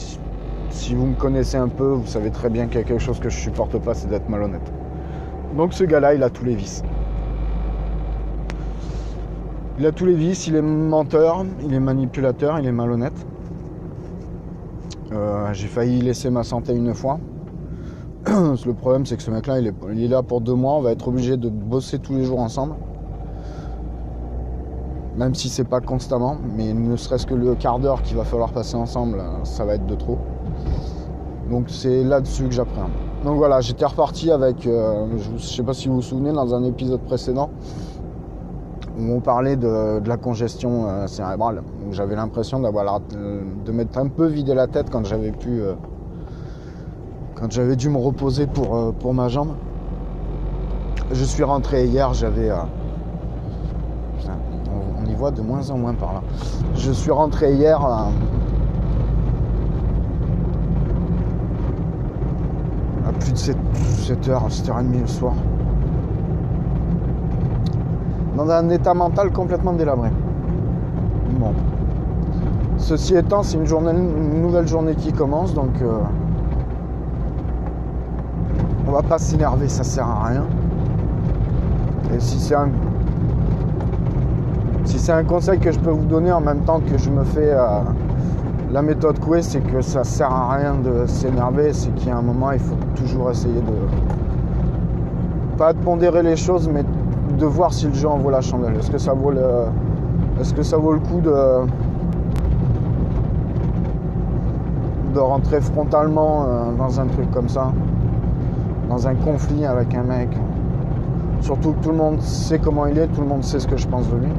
si 0.70 0.96
vous 0.96 1.06
me 1.06 1.16
connaissez 1.16 1.58
un 1.58 1.68
peu, 1.68 1.86
vous 1.86 2.08
savez 2.08 2.32
très 2.32 2.50
bien 2.50 2.66
qu'il 2.66 2.78
y 2.78 2.80
a 2.80 2.84
quelque 2.84 3.02
chose 3.02 3.20
que 3.20 3.30
je 3.30 3.38
supporte 3.38 3.78
pas, 3.78 3.94
c'est 3.94 4.08
d'être 4.10 4.28
malhonnête. 4.28 4.74
Donc 5.56 5.74
ce 5.74 5.84
gars-là, 5.84 6.16
il 6.16 6.24
a 6.24 6.30
tous 6.30 6.44
les 6.44 6.56
vices. 6.56 6.82
Il 9.78 9.86
a 9.86 9.92
tous 9.92 10.06
les 10.06 10.16
vices, 10.16 10.48
il 10.48 10.56
est 10.56 10.62
menteur, 10.62 11.46
il 11.64 11.74
est 11.74 11.80
manipulateur, 11.80 12.60
il 12.60 12.66
est 12.66 12.72
malhonnête. 12.72 13.14
Euh, 15.12 15.54
j'ai 15.54 15.68
failli 15.68 16.02
laisser 16.02 16.32
ma 16.32 16.44
santé 16.44 16.74
une 16.74 16.94
fois. 16.94 17.20
Le 18.26 18.74
problème, 18.74 19.06
c'est 19.06 19.18
que 19.18 19.24
ce 19.24 19.32
mec-là, 19.32 19.60
il 19.60 20.04
est 20.04 20.08
là 20.08 20.24
pour 20.24 20.42
deux 20.42 20.56
mois. 20.56 20.74
On 20.74 20.82
va 20.82 20.92
être 20.92 21.08
obligé 21.08 21.38
de 21.38 21.50
bosser 21.50 22.00
tous 22.00 22.16
les 22.16 22.24
jours 22.26 22.40
ensemble. 22.40 22.74
Même 25.18 25.36
si 25.36 25.50
c'est 25.50 25.64
pas 25.64 25.80
constamment, 25.80 26.38
mais 26.56 26.74
ne 26.74 26.96
serait-ce 26.96 27.28
que 27.28 27.36
le 27.36 27.56
quart 27.56 27.80
d'heure 27.80 28.02
qu'il 28.02 28.18
va 28.18 28.24
falloir 28.24 28.52
passer 28.52 28.76
ensemble, 28.76 29.22
ça 29.44 29.64
va 29.64 29.76
être 29.76 29.86
de 29.86 29.96
trop. 29.96 30.18
Donc 31.50 31.66
c'est 31.68 32.04
là-dessus 32.04 32.46
que 32.46 32.52
j'appréhende. 32.52 32.92
Donc 33.24 33.38
voilà, 33.38 33.62
j'étais 33.62 33.86
reparti 33.86 34.32
avec, 34.32 34.66
euh, 34.66 35.06
je 35.18 35.32
ne 35.32 35.38
sais 35.38 35.64
pas 35.64 35.74
si 35.74 35.88
vous 35.88 35.96
vous 35.96 36.02
souvenez, 36.02 36.32
dans 36.32 36.56
un 36.56 36.64
épisode 36.64 37.02
précédent, 37.02 37.52
où 38.98 39.12
on 39.12 39.20
parlait 39.20 39.56
de, 39.56 40.02
la 40.06 40.18
congestion 40.18 40.88
euh, 40.88 41.08
cérébrale. 41.08 41.62
J'avais 41.92 42.16
l'impression 42.16 42.60
d'avoir 42.60 43.00
de 43.00 43.72
m'être 43.72 43.98
un 43.98 44.08
peu 44.08 44.26
vidé 44.26 44.54
la 44.54 44.68
tête 44.68 44.90
quand 44.90 45.06
j'avais 45.06 45.32
pu, 45.32 45.62
euh, 45.62 45.74
quand 47.36 47.52
j'avais 47.52 47.76
dû 47.76 47.90
me 47.90 47.98
reposer 47.98 48.48
pour, 48.48 48.76
euh, 48.76 49.14
ma 49.14 49.28
jambe. 49.28 49.54
Je 51.12 51.24
suis 51.26 51.44
rentré 51.44 51.86
hier, 51.86 52.14
j'avais, 52.14 52.50
euh, 52.50 52.56
de 55.32 55.42
moins 55.42 55.70
en 55.70 55.78
moins 55.78 55.94
par 55.94 56.14
là. 56.14 56.22
Je 56.76 56.92
suis 56.92 57.12
rentré 57.12 57.54
hier. 57.54 57.84
euh, 57.86 58.10
à 63.08 63.12
plus 63.14 63.32
de 63.34 63.38
7, 63.38 63.58
7h, 63.74 64.50
7h30 64.50 65.02
le 65.02 65.08
soir. 65.08 65.34
Dans 68.38 68.50
un 68.50 68.70
état 68.70 68.94
mental 68.94 69.32
complètement 69.32 69.74
délabré. 69.74 70.10
Bon. 71.40 71.54
Ceci 72.78 73.16
étant, 73.16 73.44
c'est 73.44 73.58
une, 73.58 73.66
une 73.66 74.42
nouvelle 74.42 74.68
journée 74.68 74.96
qui 74.96 75.14
commence, 75.14 75.54
donc 75.54 75.70
euh, 75.82 76.00
on 78.88 78.92
va 78.92 79.02
pas 79.04 79.18
s'énerver, 79.18 79.68
ça 79.70 79.84
sert 79.84 80.08
à 80.08 80.26
rien. 80.26 80.44
Et 82.14 82.20
si 82.20 82.40
c'est 82.40 82.56
un 82.56 82.70
si 84.86 85.00
c'est 85.00 85.12
un 85.12 85.24
conseil 85.24 85.60
que 85.60 85.72
je 85.72 85.80
peux 85.80 85.92
vous 85.92 86.06
donner 86.06 86.32
en 86.32 86.42
même 86.42 86.62
temps 86.62 86.80
que 86.80 86.98
je 86.98 87.10
me 87.10 87.24
fais 87.24 87.52
euh, 87.52 87.80
la 88.72 88.82
méthode 88.82 89.20
Coué, 89.20 89.42
c'est 89.42 89.62
que 89.62 89.82
ça 89.82 90.04
sert 90.04 90.32
à 90.32 90.56
rien 90.56 90.76
de 90.76 91.06
s'énerver, 91.06 91.74
c'est 91.74 91.94
qu'il 91.96 92.10
y 92.10 92.12
a 92.12 92.18
un 92.18 92.22
moment, 92.22 92.52
il 92.52 92.60
faut 92.60 92.76
toujours 92.96 93.32
essayer 93.32 93.62
de 93.62 95.58
pas 95.58 95.74
de 95.74 95.78
pondérer 95.80 96.24
les 96.24 96.36
choses, 96.36 96.68
mais 96.68 96.84
de 97.38 97.46
voir 97.46 97.72
si 97.72 97.88
le 97.88 97.94
jeu 97.94 98.08
en 98.08 98.18
vaut 98.18 98.30
la 98.32 98.42
chandelle. 98.42 98.76
Est-ce 98.76 98.92
que 98.92 98.98
ça 98.98 99.14
vaut 99.14 99.32
le, 99.32 99.44
est-ce 100.42 100.54
que 100.54 100.64
ça 100.64 100.78
vaut 100.78 100.94
le 100.94 101.00
coup 101.00 101.22
de 101.22 101.34
de 105.14 105.20
rentrer 105.20 105.62
frontalement 105.62 106.46
euh, 106.48 106.72
dans 106.76 107.00
un 107.00 107.06
truc 107.06 107.30
comme 107.32 107.48
ça, 107.48 107.72
dans 108.90 109.08
un 109.08 109.16
conflit 109.16 109.66
avec 109.66 109.94
un 109.94 110.04
mec? 110.04 110.30
Surtout 111.42 111.74
que 111.74 111.84
tout 111.84 111.92
le 111.92 111.98
monde 111.98 112.22
sait 112.22 112.58
comment 112.58 112.88
il 112.88 112.98
est, 112.98 113.08
tout 113.08 113.22
le 113.22 113.28
monde 113.28 113.44
sait 113.44 113.60
ce 113.60 113.68
que 113.68 113.78
je 113.78 113.88
pense 113.88 114.10
de 114.10 114.16
lui. 114.16 114.32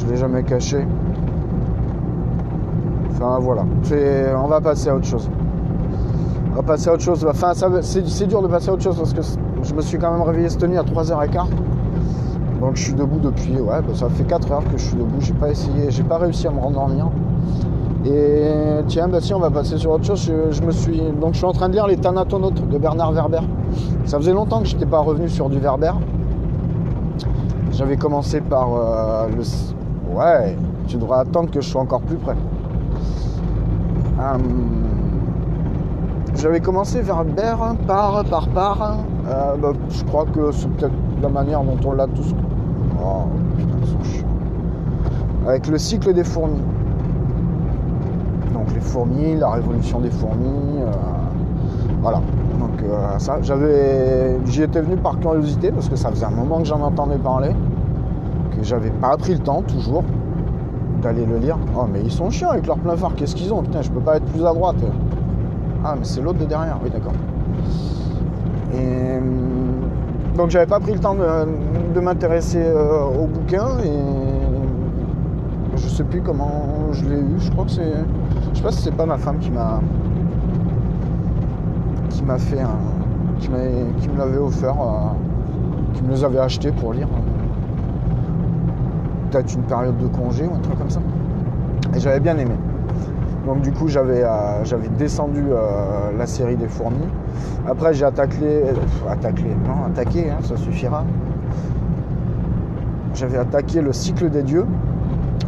Je 0.00 0.06
l'ai 0.10 0.16
jamais 0.16 0.42
caché. 0.42 0.86
Enfin 3.12 3.38
voilà, 3.40 3.64
on 4.42 4.46
va 4.48 4.60
passer 4.60 4.88
à 4.88 4.96
autre 4.96 5.04
chose. 5.04 5.28
On 6.52 6.56
va 6.56 6.62
passer 6.62 6.88
à 6.88 6.94
autre 6.94 7.02
chose. 7.02 7.26
Enfin, 7.28 7.52
c'est 7.82 8.26
dur 8.26 8.42
de 8.42 8.48
passer 8.48 8.70
à 8.70 8.72
autre 8.72 8.82
chose 8.82 8.96
parce 8.96 9.12
que 9.12 9.20
je 9.62 9.74
me 9.74 9.82
suis 9.82 9.98
quand 9.98 10.10
même 10.10 10.22
réveillé 10.22 10.48
cette 10.48 10.66
nuit 10.66 10.78
à 10.78 10.82
3h15. 10.82 11.46
Donc 12.60 12.76
je 12.76 12.82
suis 12.84 12.94
debout 12.94 13.18
depuis, 13.18 13.54
ouais, 13.54 13.80
bah, 13.80 13.94
ça 13.94 14.08
fait 14.08 14.24
4 14.24 14.52
heures 14.52 14.64
que 14.64 14.78
je 14.78 14.84
suis 14.84 14.96
debout. 14.96 15.20
J'ai 15.20 15.34
pas 15.34 15.50
essayé, 15.50 15.90
j'ai 15.90 16.02
pas 16.02 16.18
réussi 16.18 16.46
à 16.46 16.50
me 16.50 16.60
rendormir. 16.60 17.08
Et 18.06 18.82
tiens, 18.88 19.08
bah 19.08 19.20
si, 19.20 19.34
on 19.34 19.38
va 19.38 19.50
passer 19.50 19.76
sur 19.76 19.90
autre 19.90 20.04
chose. 20.04 20.24
Je, 20.24 20.50
je 20.50 20.62
me 20.62 20.70
suis, 20.70 21.00
donc 21.20 21.34
je 21.34 21.38
suis 21.38 21.46
en 21.46 21.52
train 21.52 21.68
de 21.68 21.74
lire 21.74 21.86
Les 21.86 21.98
Thanatonautes 21.98 22.68
de 22.68 22.78
Bernard 22.78 23.12
Werber. 23.12 23.40
Ça 24.06 24.16
faisait 24.18 24.32
longtemps 24.32 24.60
que 24.60 24.66
j'étais 24.66 24.86
pas 24.86 25.00
revenu 25.00 25.28
sur 25.28 25.50
du 25.50 25.58
Werber. 25.58 25.92
J'avais 27.72 27.96
commencé 27.96 28.40
par 28.40 28.74
euh, 28.74 29.28
le. 29.28 29.42
Ouais, 30.14 30.56
tu 30.88 30.96
devras 30.96 31.20
attendre 31.20 31.50
que 31.50 31.60
je 31.60 31.68
sois 31.68 31.80
encore 31.82 32.00
plus 32.02 32.16
près. 32.16 32.36
Hum, 34.18 34.40
J'avais 36.36 36.60
commencé 36.60 37.00
Werber 37.00 37.54
par 37.86 38.24
par 38.24 38.48
par. 38.48 38.98
euh, 39.28 39.56
bah, 39.56 39.72
je 39.88 40.04
crois 40.04 40.26
que 40.26 40.50
c'est 40.52 40.68
peut-être 40.72 40.92
la 41.22 41.28
manière 41.28 41.62
dont 41.62 41.76
on 41.86 41.92
l'a 41.92 42.06
tous. 42.06 42.34
Oh 43.02 43.24
putain, 43.56 43.76
ils 43.82 43.88
sont 43.88 44.02
chiants. 44.04 44.26
Avec 45.46 45.68
le 45.68 45.78
cycle 45.78 46.12
des 46.12 46.24
fourmis. 46.24 46.60
Donc 48.52 48.72
les 48.74 48.80
fourmis, 48.80 49.36
la 49.36 49.50
révolution 49.50 50.00
des 50.00 50.10
fourmis. 50.10 50.80
euh, 50.80 50.90
voilà. 52.02 52.18
Donc 52.58 52.82
euh, 52.82 53.18
ça, 53.18 53.38
j'avais, 53.42 54.38
j'y 54.46 54.62
étais 54.62 54.80
venu 54.80 54.96
par 54.96 55.18
curiosité 55.18 55.70
parce 55.72 55.88
que 55.88 55.96
ça 55.96 56.10
faisait 56.10 56.26
un 56.26 56.30
moment 56.30 56.58
que 56.58 56.64
j'en 56.64 56.80
entendais 56.80 57.16
parler, 57.18 57.50
que 58.56 58.62
j'avais 58.62 58.90
pas 58.90 59.16
pris 59.16 59.32
le 59.32 59.38
temps 59.38 59.62
toujours 59.62 60.04
d'aller 61.02 61.24
le 61.24 61.38
lire. 61.38 61.58
Oh 61.76 61.86
mais 61.90 62.00
ils 62.02 62.12
sont 62.12 62.30
chiants 62.30 62.50
avec 62.50 62.66
leur 62.66 62.78
plein 62.78 62.96
phare. 62.96 63.14
Qu'est-ce 63.14 63.34
qu'ils 63.34 63.52
ont? 63.52 63.62
Putain, 63.62 63.82
je 63.82 63.90
peux 63.90 64.00
pas 64.00 64.16
être 64.16 64.26
plus 64.26 64.44
à 64.44 64.52
droite. 64.52 64.76
Ah 65.84 65.94
mais 65.98 66.04
c'est 66.04 66.20
l'autre 66.20 66.38
de 66.38 66.44
derrière. 66.44 66.78
Oui 66.82 66.90
d'accord. 66.90 67.14
Et 68.74 69.18
hum, 69.18 70.36
donc 70.36 70.50
j'avais 70.50 70.66
pas 70.66 70.80
pris 70.80 70.92
le 70.92 71.00
temps 71.00 71.14
de, 71.14 72.00
m'intéresser 72.00 72.62
euh, 72.62 73.04
au 73.04 73.26
bouquin 73.26 73.78
et 73.84 73.90
je 75.76 75.88
sais 75.88 76.04
plus 76.04 76.22
comment 76.22 76.92
je 76.92 77.04
l'ai 77.04 77.20
eu. 77.20 77.38
Je 77.38 77.50
crois 77.50 77.64
que 77.64 77.72
c'est, 77.72 77.92
je 78.52 78.56
sais 78.58 78.62
pas 78.62 78.72
si 78.72 78.82
c'est 78.82 78.94
pas 78.94 79.06
ma 79.06 79.18
femme 79.18 79.38
qui 79.38 79.50
m'a 79.50 79.80
qui 82.10 82.22
m'a 82.22 82.38
fait 82.38 82.60
un, 82.60 82.78
qui 83.40 83.48
me 84.08 84.18
l'avait 84.18 84.38
offert, 84.38 84.76
euh, 84.80 85.94
qui 85.94 86.02
me 86.02 86.10
les 86.10 86.24
avait 86.24 86.38
achetés 86.38 86.72
pour 86.72 86.92
lire. 86.92 87.08
Peut-être 89.30 89.54
une 89.54 89.62
période 89.62 89.96
de 89.98 90.06
congé 90.06 90.44
ou 90.46 90.54
un 90.54 90.58
truc 90.58 90.78
comme 90.78 90.90
ça. 90.90 91.00
Et 91.94 92.00
j'avais 92.00 92.20
bien 92.20 92.36
aimé. 92.36 92.54
Donc 93.46 93.62
du 93.62 93.72
coup 93.72 93.88
j'avais 93.88 94.22
euh, 94.22 94.88
descendu 94.98 95.42
euh, 95.50 96.10
la 96.16 96.26
série 96.26 96.56
des 96.56 96.68
fourmis. 96.68 96.98
Après 97.68 97.94
j'ai 97.94 98.04
attaqué, 98.04 98.36
euh, 98.42 99.10
attaqué, 99.10 99.44
non 99.66 99.86
attaqué, 99.86 100.30
hein, 100.30 100.38
ça 100.42 100.56
suffira. 100.56 101.04
J'avais 103.14 103.38
attaqué 103.38 103.80
le 103.80 103.92
cycle 103.92 104.30
des 104.30 104.42
dieux 104.42 104.66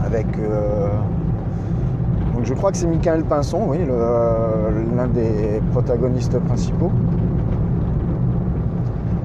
avec 0.05 0.27
euh, 0.39 0.89
donc 2.35 2.45
je 2.45 2.55
crois 2.55 2.73
que 2.73 2.79
c'est 2.79 2.87
Michael 2.87 3.25
Pinson, 3.25 3.61
oui, 3.69 3.79
l'un 4.97 5.07
des 5.09 5.61
protagonistes 5.71 6.39
principaux. 6.41 6.91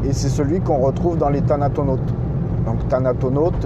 Et 0.03 0.13
c'est 0.13 0.29
celui 0.29 0.59
qu'on 0.59 0.77
retrouve 0.77 1.17
dans 1.17 1.29
les 1.29 1.41
Thanatonautes. 1.41 2.13
Donc 2.65 2.87
Thanatonautes, 2.89 3.65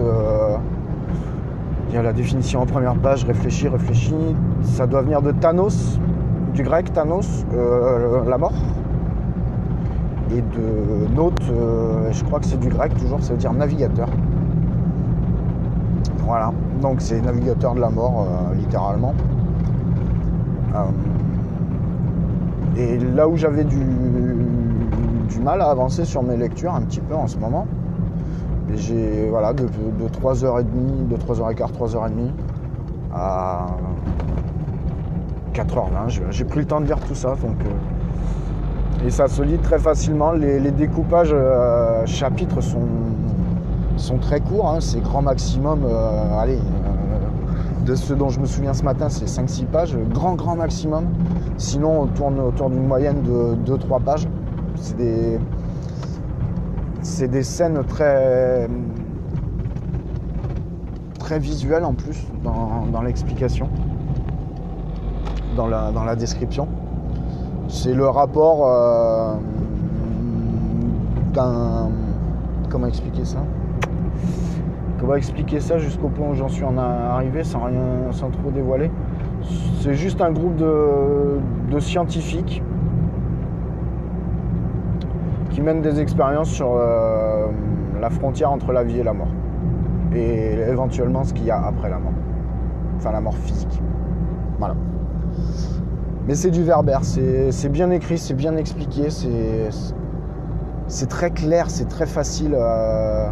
il 1.92 1.96
y 1.96 1.98
a 1.98 2.04
la 2.04 2.14
définition 2.14 2.62
en 2.62 2.66
première 2.66 2.96
page, 2.96 3.26
réfléchis, 3.26 3.68
réfléchis. 3.68 4.16
Ça 4.64 4.88
doit 4.88 5.02
venir 5.02 5.22
de 5.22 5.32
Thanos, 5.34 6.00
du 6.54 6.64
grec 6.64 6.94
Thanos, 6.94 7.46
euh, 7.54 8.24
la 8.30 8.38
mort. 8.38 8.54
Et 10.34 10.42
de 10.42 11.14
Naute, 11.14 11.42
euh, 11.52 12.10
je 12.14 12.24
crois 12.24 12.40
que 12.40 12.46
c'est 12.46 12.60
du 12.62 12.70
grec 12.70 12.96
toujours, 12.98 13.22
ça 13.22 13.34
veut 13.34 13.40
dire 13.40 13.52
navigateur. 13.52 14.08
Voilà, 16.20 16.54
donc 16.82 17.02
c'est 17.02 17.20
navigateur 17.20 17.76
de 17.76 17.82
la 17.82 17.90
mort, 17.90 18.26
euh, 18.26 18.56
littéralement. 18.56 19.14
Et 22.78 22.98
là 23.00 23.28
où 23.28 23.36
j'avais 23.36 23.66
du 23.66 23.84
mal 25.44 25.60
à 25.60 25.70
avancer 25.70 26.06
sur 26.06 26.24
mes 26.24 26.38
lectures 26.38 26.74
un 26.74 26.82
petit 26.84 27.02
peu 27.02 27.16
en 27.16 27.28
ce 27.28 27.38
moment, 27.38 27.68
j'ai 28.76 29.28
voilà 29.30 29.54
de, 29.54 29.64
de 29.64 30.08
3h30, 30.08 31.08
de 31.10 31.16
3h15, 31.16 31.72
3h30 31.74 32.32
à 33.14 33.68
4h20, 35.54 36.30
j'ai- 36.32 36.46
pris 36.46 36.60
le 36.60 36.66
temps 36.66 36.80
de 36.80 36.86
lire 36.86 37.00
tout 37.00 37.16
ça. 37.16 37.30
Euh, 37.30 39.06
et 39.06 39.10
ça 39.10 39.28
se 39.28 39.42
lit 39.42 39.58
très 39.58 39.80
facilement. 39.80 40.32
Les, 40.32 40.72
découpages 40.72 41.34
euh, 41.34 42.06
chapitres 42.06 42.62
sont, 42.62 44.18
très 44.20 44.40
courts, 44.40 44.70
hein, 44.70 44.78
c'est 44.80 45.02
grand 45.02 45.22
maximum, 45.22 45.82
euh, 45.86 46.40
allez, 46.40 46.60
de 47.86 47.96
ce 47.96 48.14
dont 48.14 48.30
je 48.30 48.40
me 48.40 48.46
souviens 48.46 48.74
ce 48.74 48.84
matin, 48.84 49.10
c'est 49.10 49.26
5-6 49.26 49.66
pages, 49.66 49.98
grand 50.14 50.36
grand 50.36 50.56
maximum. 50.56 51.06
Sinon, 51.58 52.02
on 52.04 52.08
tourne 52.08 52.40
autour 52.40 52.70
d'une 52.70 52.86
moyenne 52.88 53.22
de 53.24 53.56
2-3 53.66 54.02
pages. 54.02 54.28
C'est 54.76 54.98
des, 54.98 55.40
c'est 57.02 57.28
des 57.28 57.44
scènes 57.44 57.84
très, 57.84 58.68
visuelles 61.40 61.86
en 61.86 61.94
plus 61.94 62.28
dans, 62.44 63.02
l'explication, 63.02 63.70
dans 65.56 65.68
la, 65.68 66.16
description. 66.18 66.68
C'est 67.70 67.94
le 67.94 68.06
rapport 68.06 68.68
euh, 68.68 69.36
tout 71.34 71.40
un. 71.40 71.90
Comment 72.70 72.88
expliquer 72.88 73.24
ça? 73.24 73.40
Comment 75.00 75.16
expliquer 75.16 75.62
ça 75.62 75.78
jusqu'au 75.78 76.10
point 76.10 76.28
où 76.30 76.36
j'en 76.36 76.50
suis 76.50 76.66
arrivé 76.66 77.46
sans 77.46 77.64
rien, 77.64 78.12
sans 78.12 78.30
trop 78.30 78.52
dévoiler? 78.52 78.92
C'est 79.80 79.94
juste 79.94 80.20
un 80.20 80.32
groupe 80.32 80.58
de 80.58 81.80
scientifiques 81.80 82.62
qui 85.62 85.66
mènent 85.66 85.82
des 85.82 86.00
expériences 86.00 86.50
sur 86.50 86.74
euh, 86.74 87.46
la 88.02 88.10
frontière 88.10 88.52
entre 88.52 88.72
la 88.72 88.84
vie 88.84 88.98
et 88.98 89.04
la 89.04 89.14
mort. 89.14 89.28
Et 90.12 90.54
éventuellement 90.54 91.24
ce 91.24 91.36
qu'il 91.36 91.46
y 91.46 91.52
a 91.52 91.62
après 91.64 91.88
la 91.88 92.00
mort. 92.00 92.14
Enfin 92.98 93.12
la 93.12 93.22
mort 93.22 93.36
physique. 93.36 93.80
Voilà. 94.58 94.76
Mais 96.28 96.34
c'est 96.34 96.50
du 96.50 96.64
verbère, 96.64 97.02
c'est 97.04 97.70
bien 97.70 97.92
écrit, 97.92 98.18
c'est 98.18 98.34
bien 98.34 98.56
expliqué, 98.58 99.10
c'est 100.88 101.08
très 101.08 101.30
clair, 101.32 101.70
c'est 101.70 101.88
très 101.88 102.06
facile 102.06 102.56
à, 102.56 103.32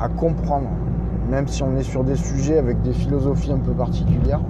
à, 0.00 0.08
comprendre. 0.08 0.68
Même 1.28 1.46
si 1.46 1.62
on 1.62 1.76
est 1.76 1.82
sur 1.82 2.02
des 2.02 2.16
sujets 2.16 2.58
avec 2.58 2.82
des 2.82 2.92
philosophies 2.92 3.52
un 3.52 3.58
peu 3.58 3.72
particulières, 3.72 4.40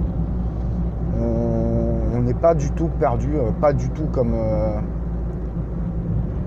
on 1.17 2.21
n'est 2.21 2.33
pas 2.33 2.55
du 2.55 2.71
tout 2.71 2.89
perdu, 2.99 3.35
euh, 3.35 3.51
pas 3.59 3.73
du 3.73 3.89
tout 3.91 4.07
comme... 4.11 4.33
Euh, 4.33 4.79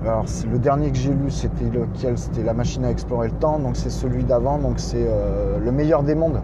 alors 0.07 0.25
le 0.51 0.59
dernier 0.59 0.91
que 0.91 0.97
j'ai 0.97 1.13
lu, 1.13 1.31
c'était 1.31 1.65
lequel? 1.65 2.17
C'était 2.17 2.43
La 2.43 2.53
machine 2.53 2.85
à 2.85 2.91
explorer 2.91 3.29
le 3.29 3.33
temps, 3.33 3.57
donc 3.57 3.75
c'est 3.75 3.89
celui 3.89 4.23
d'avant, 4.23 4.59
donc 4.59 4.73
c'est 4.77 5.07
euh, 5.07 5.57
Le 5.59 5.71
meilleur 5.71 6.03
des 6.03 6.13
mondes. 6.13 6.41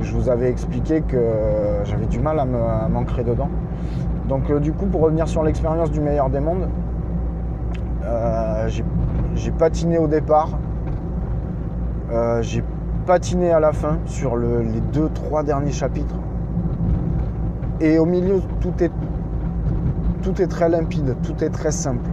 Je 0.00 0.12
vous 0.12 0.28
avais 0.28 0.50
expliqué 0.50 1.00
que 1.00 1.16
j'avais 1.84 2.06
du 2.06 2.18
mal 2.18 2.38
à 2.38 2.44
m'ancrer 2.44 3.24
dedans. 3.24 3.48
Donc 4.28 4.50
euh, 4.50 4.60
du 4.60 4.72
coup, 4.72 4.84
pour 4.86 5.00
revenir 5.00 5.28
sur 5.28 5.42
l'expérience 5.42 5.90
du 5.90 6.00
meilleur 6.00 6.28
des 6.28 6.40
mondes, 6.40 6.68
euh, 8.04 8.68
j'ai 9.34 9.50
patiné 9.52 9.96
au 9.96 10.06
départ, 10.06 10.50
j'ai 12.42 12.62
patiné 13.06 13.50
à 13.50 13.60
la 13.60 13.72
fin 13.72 13.98
sur 14.04 14.36
les 14.36 14.80
deux, 14.92 15.08
trois 15.08 15.42
derniers 15.42 15.72
chapitres. 15.72 16.16
Et 17.80 17.98
au 17.98 18.04
milieu, 18.04 18.40
tout 18.60 18.74
est 20.42 20.46
très 20.46 20.68
limpide, 20.68 21.16
tout 21.22 21.42
est 21.42 21.50
très 21.50 21.70
simple. 21.70 22.10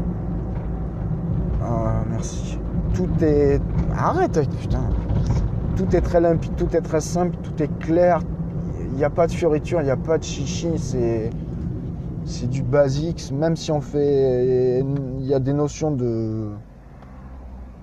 Tout 2.93 3.09
est. 3.21 3.61
Arrête, 3.95 4.39
putain. 4.59 4.83
Tout 5.75 5.95
est 5.95 6.01
très 6.01 6.21
limpide, 6.21 6.55
tout 6.55 6.75
est 6.75 6.81
très 6.81 7.01
simple, 7.01 7.35
tout 7.43 7.63
est 7.63 7.79
clair. 7.79 8.21
Il 8.91 8.97
n'y 8.97 9.03
a 9.03 9.09
pas 9.09 9.27
de 9.27 9.31
fioriture, 9.31 9.81
il 9.81 9.85
n'y 9.85 9.91
a 9.91 9.97
pas 9.97 10.17
de 10.17 10.23
chichi. 10.23 10.77
C'est 10.77 11.29
c'est 12.25 12.49
du 12.49 12.61
basique, 12.61 13.31
même 13.31 13.55
si 13.55 13.71
on 13.71 13.81
fait. 13.81 14.83
Il 15.19 15.25
y 15.25 15.33
a 15.33 15.39
des 15.39 15.53
notions 15.53 15.91
de, 15.91 16.49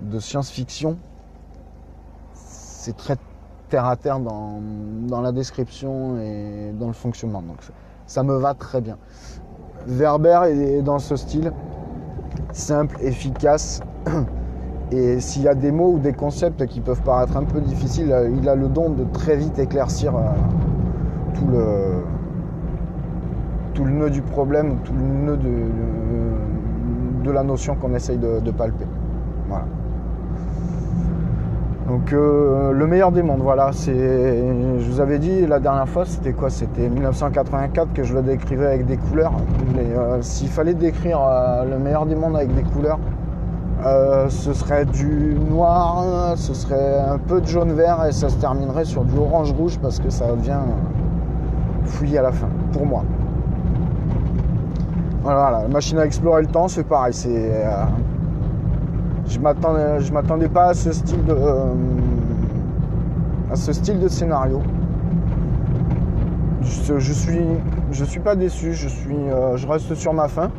de 0.02 0.18
science-fiction. 0.18 0.96
C'est 2.34 2.96
très 2.96 3.16
terre 3.68 3.84
à 3.84 3.96
terre 3.96 4.20
dans, 4.20 4.60
la 5.20 5.32
description 5.32 6.18
et 6.18 6.72
dans 6.78 6.86
le 6.86 6.92
fonctionnement. 6.92 7.42
Donc 7.42 7.58
ça 8.06 8.22
me 8.22 8.36
va 8.36 8.54
très 8.54 8.80
bien. 8.80 8.96
Verber 9.86 10.40
est 10.48 10.82
dans 10.82 10.98
ce 10.98 11.16
style, 11.16 11.52
simple, 12.52 12.96
efficace. 13.02 13.80
Et 14.90 15.20
s'il 15.20 15.42
y 15.42 15.48
a 15.48 15.54
des 15.54 15.70
mots 15.70 15.92
ou 15.92 15.98
des 15.98 16.14
concepts 16.14 16.64
qui 16.66 16.80
peuvent 16.80 17.02
paraître 17.02 17.36
un 17.36 17.44
peu 17.44 17.60
difficiles, 17.60 18.14
il 18.40 18.48
a 18.48 18.54
le 18.54 18.68
don 18.68 18.90
de 18.90 19.04
très 19.12 19.36
vite 19.36 19.58
éclaircir 19.58 20.16
euh, 20.16 20.20
tout 21.34 21.46
le, 21.46 22.02
tout 23.74 23.84
le 23.84 23.92
nœud 23.92 24.10
du 24.10 24.22
problème, 24.22 24.78
tout 24.84 24.92
le 24.92 25.04
nœud 25.04 25.36
de, 25.36 25.52
de, 27.24 27.30
la 27.30 27.42
notion 27.42 27.74
qu'on 27.76 27.94
essaye 27.94 28.16
de, 28.16 28.50
palper. 28.50 28.86
Voilà. 29.48 29.66
Donc 31.86 32.12
euh, 32.12 32.72
le 32.72 32.86
meilleur 32.86 33.12
des 33.12 33.22
mondes, 33.22 33.40
voilà. 33.40 33.70
Je 33.72 34.90
vous 34.90 35.00
avais 35.00 35.18
dit 35.18 35.46
la 35.46 35.60
dernière 35.60 35.88
fois, 35.88 36.04
c'était 36.06 36.32
quoi? 36.32 36.50
C'était 36.50 36.88
1984 36.88 37.92
que 37.92 38.02
je 38.02 38.14
le 38.14 38.22
décrivais 38.22 38.66
avec 38.66 38.86
des 38.86 38.96
couleurs. 38.96 39.34
Euh, 39.78 40.18
s'il 40.22 40.48
fallait 40.48 40.74
décrire 40.74 41.20
euh, 41.22 41.64
le 41.64 41.78
meilleur 41.78 42.06
des 42.06 42.14
mondes 42.14 42.36
avec 42.36 42.54
des 42.54 42.62
couleurs, 42.62 42.98
ce 43.84 44.52
serait 44.52 44.84
du 44.84 45.36
noir, 45.50 46.36
ce 46.36 46.54
serait 46.54 47.00
un 47.00 47.18
peu 47.18 47.40
de 47.40 47.46
jaune-vert 47.46 48.04
et 48.06 48.12
ça 48.12 48.28
se 48.28 48.36
terminerait 48.36 48.84
sur 48.84 49.04
du 49.04 49.16
orange-rouge 49.16 49.78
parce 49.80 50.00
que 50.00 50.10
ça 50.10 50.26
devient 50.32 50.60
fouillé 51.84 52.18
à 52.18 52.22
la 52.22 52.32
fin, 52.32 52.48
pour 52.72 52.86
moi. 52.86 53.04
Voilà, 55.22 55.62
la 55.62 55.68
machine 55.68 55.98
à 55.98 56.06
explorer 56.06 56.42
le 56.42 56.48
temps, 56.48 56.68
c'est 56.68 56.84
pareil. 56.84 57.12
C'est, 57.12 57.28
euh, 57.28 57.84
je 59.26 59.38
m'attendais, 59.38 59.98
m'attendais 60.10 60.48
pas 60.48 60.68
à 60.68 60.74
ce 60.74 60.92
style 60.92 61.24
de, 61.24 61.34
euh, 61.34 61.74
à 63.50 63.56
ce 63.56 63.72
style 63.72 63.98
de 64.00 64.08
scénario. 64.08 64.62
Je, 66.62 67.12
suis, 67.12 67.40
je 67.90 68.04
suis 68.04 68.20
pas 68.20 68.36
déçu. 68.36 68.72
Je 68.72 68.88
suis, 68.88 69.16
euh, 69.16 69.56
je 69.56 69.66
reste 69.66 69.94
sur 69.94 70.14
ma 70.14 70.28
faim 70.28 70.50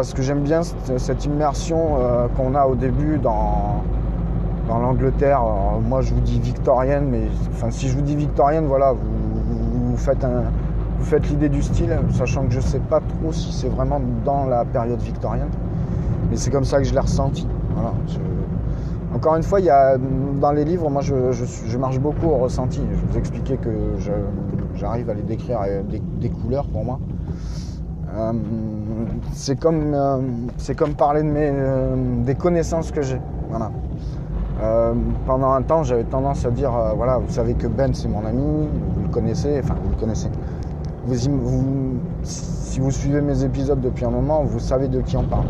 parce 0.00 0.14
que 0.14 0.22
j'aime 0.22 0.40
bien 0.40 0.62
cette, 0.62 1.26
immersion 1.26 1.98
qu'on 2.34 2.54
a 2.54 2.64
au 2.64 2.74
début 2.74 3.18
dans, 3.18 3.82
l'Angleterre. 4.66 5.42
moi, 5.86 6.00
je 6.00 6.14
vous 6.14 6.22
dis 6.22 6.40
victorienne, 6.40 7.08
mais 7.10 7.24
enfin, 7.52 7.70
si 7.70 7.86
je 7.86 7.96
vous 7.96 8.00
dis 8.00 8.16
victorienne, 8.16 8.64
voilà, 8.64 8.94
vous 8.94 9.96
faites 9.98 11.28
l'idée 11.28 11.50
du 11.50 11.60
style, 11.60 11.98
sachant 12.14 12.46
que 12.46 12.52
je 12.52 12.56
ne 12.56 12.62
sais 12.62 12.78
pas 12.78 13.00
trop 13.00 13.30
si 13.30 13.52
c'est 13.52 13.68
vraiment 13.68 14.00
dans 14.24 14.46
la 14.46 14.64
période 14.64 15.02
victorienne. 15.02 15.50
Mais 16.30 16.38
c'est 16.38 16.50
comme 16.50 16.64
ça 16.64 16.78
que 16.78 16.84
je 16.84 16.94
l'ai 16.94 17.00
ressenti. 17.00 17.46
Encore 19.14 19.36
une 19.36 19.42
fois, 19.42 19.60
il 19.60 19.66
y 19.66 19.70
a, 19.70 19.98
dans 19.98 20.52
les 20.52 20.64
livres, 20.64 20.88
moi 20.88 21.02
je, 21.02 21.76
marche 21.76 21.98
beaucoup 21.98 22.28
au 22.28 22.38
ressenti. 22.38 22.80
Je 22.90 23.06
vous 23.06 23.18
expliquais 23.18 23.58
que 23.58 23.98
j'arrive 24.76 25.10
à 25.10 25.14
les 25.14 25.24
décrire 25.24 25.58
des, 25.84 26.30
couleurs 26.30 26.68
pour 26.68 26.86
moi. 26.86 26.98
Euh, 28.16 28.32
c'est 29.32 29.58
comme, 29.58 29.94
euh, 29.94 30.18
comme 30.76 30.94
parler 30.94 31.22
de 31.22 31.28
mes, 31.28 31.50
euh, 31.52 31.94
des 32.24 32.34
connaissances 32.34 32.90
que 32.90 33.02
j'ai. 33.02 33.20
Voilà. 33.48 33.70
pendant 35.26 35.52
un 35.52 35.62
temps, 35.62 35.82
j'avais 35.82 36.04
tendance 36.04 36.44
à 36.44 36.50
dire, 36.50 36.70
voilà, 36.94 37.18
vous 37.18 37.32
savez 37.32 37.54
que 37.54 37.66
Ben 37.66 37.94
c'est 37.94 38.08
mon 38.08 38.24
ami, 38.26 38.68
vous 38.94 39.02
le 39.02 39.08
connaissez, 39.08 39.58
enfin 39.62 39.74
vous 39.82 39.90
le 39.90 39.96
connaissez 39.96 40.28
si 42.22 42.78
vous 42.78 42.90
suivez 42.90 43.20
mes 43.22 43.42
épisodes 43.42 43.80
depuis 43.80 44.04
un 44.04 44.10
moment, 44.10 44.44
vous 44.44 44.60
savez 44.60 44.86
de 44.86 45.00
qui 45.00 45.16
on 45.16 45.24
parle. 45.24 45.46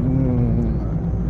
Hmm, 0.00 0.72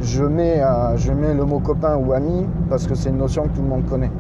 je 0.01 0.25
mets, 0.25 0.62
je 0.97 1.12
mets 1.12 1.35
le 1.35 1.45
mot 1.45 1.59
copain 1.59 1.97
ou 1.97 2.12
ami 2.12 2.47
parce 2.71 2.87
que 2.87 2.95
c'est 2.95 3.11
une 3.11 3.19
notion 3.19 3.42
que 3.42 3.57
tout 3.57 3.62
le 3.62 3.69
monde 3.69 3.85
connaît. 3.87 4.12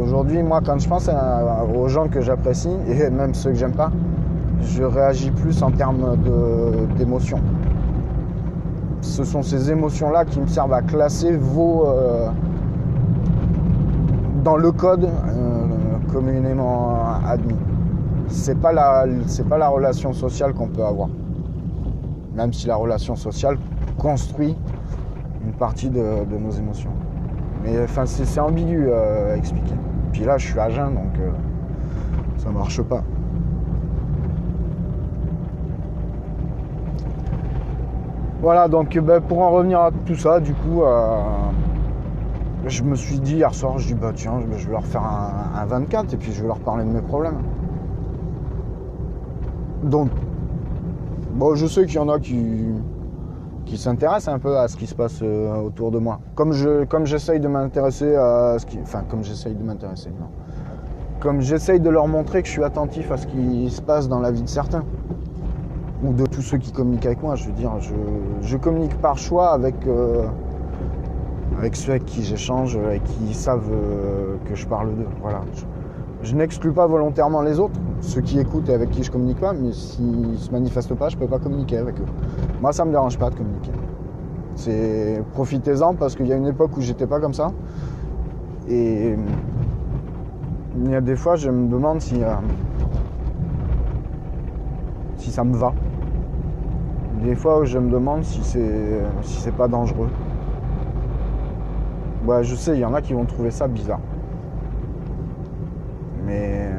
Aujourd'hui, 0.00 0.42
moi, 0.42 0.60
quand 0.64 0.78
je 0.78 0.88
pense 0.88 1.08
aux 1.76 1.88
gens 1.88 2.08
que 2.08 2.22
j'apprécie, 2.22 2.76
et 2.88 3.10
même 3.10 3.34
ceux 3.34 3.50
que 3.50 3.56
j'aime 3.56 3.72
pas, 3.72 3.92
je 4.62 4.82
réagis 4.82 5.30
plus 5.30 5.62
en 5.62 5.70
termes 5.70 6.16
d'émotions. 6.96 7.40
Ce 9.00 9.24
sont 9.24 9.42
ces 9.42 9.70
émotions-là 9.70 10.24
qui 10.24 10.40
me 10.40 10.46
servent 10.46 10.72
à 10.72 10.82
classer 10.82 11.36
vos... 11.36 11.86
Euh, 11.86 12.28
dans 14.42 14.56
le 14.56 14.70
code 14.70 15.04
euh, 15.04 15.66
communément 16.12 17.02
admis 17.26 17.56
c'est 18.28 18.58
pas 18.60 18.72
la 18.72 19.06
c'est 19.26 19.48
pas 19.48 19.58
la 19.58 19.68
relation 19.68 20.12
sociale 20.12 20.52
qu'on 20.52 20.68
peut 20.68 20.84
avoir. 20.84 21.08
Même 22.34 22.52
si 22.52 22.66
la 22.66 22.76
relation 22.76 23.16
sociale 23.16 23.56
construit 23.98 24.56
une 25.44 25.52
partie 25.52 25.88
de, 25.88 26.02
nos 26.38 26.50
émotions. 26.50 26.90
Mais 27.64 27.82
enfin 27.82 28.04
c'est 28.06 28.40
ambigu 28.40 28.86
euh, 28.88 29.34
à 29.34 29.36
expliquer. 29.36 29.74
Puis 30.12 30.24
là 30.24 30.38
je 30.38 30.46
suis 30.46 30.60
à 30.60 30.68
jeun 30.70 30.94
donc 30.94 31.12
ça 32.38 32.50
marche 32.50 32.82
pas. 32.82 33.02
Voilà 38.40 38.68
donc 38.68 38.96
ben, 38.98 39.20
pour 39.20 39.40
en 39.40 39.50
revenir 39.50 39.80
à 39.80 39.90
tout 40.04 40.14
ça 40.14 40.40
du 40.40 40.52
coup 40.52 40.82
euh, 40.82 41.18
je 42.66 42.82
me 42.82 42.94
suis 42.94 43.18
dit 43.18 43.36
hier 43.36 43.54
soir 43.54 43.78
je 43.78 43.88
dis 43.88 43.94
bah 43.94 44.12
tiens 44.14 44.40
je 44.40 44.66
vais 44.66 44.72
leur 44.72 44.84
faire 44.84 45.02
un 45.02 45.64
24 45.64 46.12
et 46.12 46.16
puis 46.16 46.32
je 46.32 46.42
vais 46.42 46.48
leur 46.48 46.60
parler 46.60 46.84
de 46.84 46.90
mes 46.90 47.00
problèmes. 47.00 47.38
Donc, 49.82 50.10
bon, 51.34 51.54
je 51.54 51.66
sais 51.66 51.86
qu'il 51.86 51.94
y 51.94 51.98
en 51.98 52.08
a 52.08 52.18
qui, 52.18 52.72
qui 53.66 53.76
s'intéressent 53.78 54.34
un 54.34 54.38
peu 54.38 54.58
à 54.58 54.66
ce 54.66 54.76
qui 54.76 54.86
se 54.86 54.94
passe 54.94 55.20
euh, 55.22 55.54
autour 55.56 55.90
de 55.92 55.98
moi. 55.98 56.18
Comme 56.34 56.52
je, 56.52 56.84
comme 56.84 57.06
j'essaye 57.06 57.38
de 57.38 57.46
m'intéresser 57.46 58.16
à 58.16 58.56
ce 58.58 58.66
qui, 58.66 58.78
enfin, 58.82 59.04
comme 59.08 59.22
j'essaye 59.22 59.54
de 59.54 59.62
m'intéresser, 59.62 60.10
non. 60.10 60.26
Comme 61.20 61.40
j'essaye 61.40 61.78
de 61.78 61.88
leur 61.88 62.08
montrer 62.08 62.42
que 62.42 62.48
je 62.48 62.52
suis 62.52 62.64
attentif 62.64 63.10
à 63.12 63.16
ce 63.16 63.26
qui 63.26 63.70
se 63.70 63.80
passe 63.80 64.08
dans 64.08 64.20
la 64.20 64.32
vie 64.32 64.42
de 64.42 64.48
certains 64.48 64.84
ou 66.06 66.12
de 66.12 66.26
tous 66.26 66.42
ceux 66.42 66.58
qui 66.58 66.72
communiquent 66.72 67.06
avec 67.06 67.22
moi. 67.22 67.34
Je 67.34 67.46
veux 67.46 67.52
dire, 67.52 67.72
je, 68.40 68.56
communique 68.56 68.96
par 69.00 69.18
choix 69.18 69.50
avec 69.50 69.74
euh, 69.86 70.26
avec 71.58 71.76
ceux 71.76 71.92
avec 71.92 72.04
qui 72.04 72.22
j'échange 72.22 72.76
et 72.76 73.00
qui 73.00 73.34
savent 73.34 73.70
euh, 73.72 74.36
que 74.44 74.54
je 74.54 74.66
parle 74.66 74.94
d'eux. 74.94 75.08
Voilà. 75.20 75.40
Je, 76.22 76.34
n'exclus 76.34 76.72
pas 76.72 76.86
volontairement 76.86 77.42
les 77.42 77.58
autres 77.60 77.78
ceux 78.00 78.20
qui 78.20 78.38
écoutent 78.38 78.68
et 78.68 78.74
avec 78.74 78.90
qui 78.90 79.02
je 79.02 79.10
communique 79.10 79.40
pas, 79.40 79.52
mais 79.52 79.72
s'ils 79.72 80.38
se 80.38 80.50
manifestent 80.50 80.94
pas, 80.94 81.08
je 81.08 81.16
peux 81.16 81.26
pas 81.26 81.38
communiquer 81.38 81.78
avec 81.78 81.98
eux. 82.00 82.06
Moi, 82.60 82.72
ça 82.72 82.84
me 82.84 82.90
dérange 82.90 83.18
pas 83.18 83.30
de 83.30 83.36
communiquer. 83.36 83.72
C'est 84.54 85.22
profitez-en 85.32 85.94
parce 85.94 86.14
qu'il 86.14 86.26
y 86.26 86.32
a 86.32 86.36
une 86.36 86.46
époque 86.46 86.76
où 86.76 86.80
j'étais 86.80 87.06
pas 87.06 87.20
comme 87.20 87.34
ça. 87.34 87.52
Et 88.68 89.14
il 90.84 90.90
y 90.90 90.94
a 90.94 91.00
des 91.00 91.16
fois, 91.16 91.36
je 91.36 91.50
me 91.50 91.68
demande 91.68 92.00
si, 92.00 92.22
euh, 92.22 92.34
si 95.16 95.30
ça 95.30 95.44
me 95.44 95.56
va. 95.56 95.72
Des 97.26 97.34
fois, 97.34 97.64
je 97.64 97.76
me 97.76 97.90
demande 97.90 98.22
si 98.22 98.40
c'est 98.44 99.02
si 99.22 99.40
c'est 99.40 99.50
pas 99.50 99.66
dangereux. 99.66 100.08
Ouais, 102.24 102.44
je 102.44 102.54
sais, 102.54 102.76
il 102.76 102.78
y 102.78 102.84
en 102.84 102.94
a 102.94 103.02
qui 103.02 103.14
vont 103.14 103.24
trouver 103.24 103.50
ça 103.50 103.66
bizarre. 103.66 103.98
Mais 106.24 106.70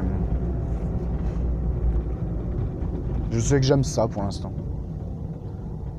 je 3.30 3.38
sais 3.40 3.60
que 3.60 3.66
j'aime 3.66 3.84
ça 3.84 4.08
pour 4.08 4.22
l'instant. 4.22 4.50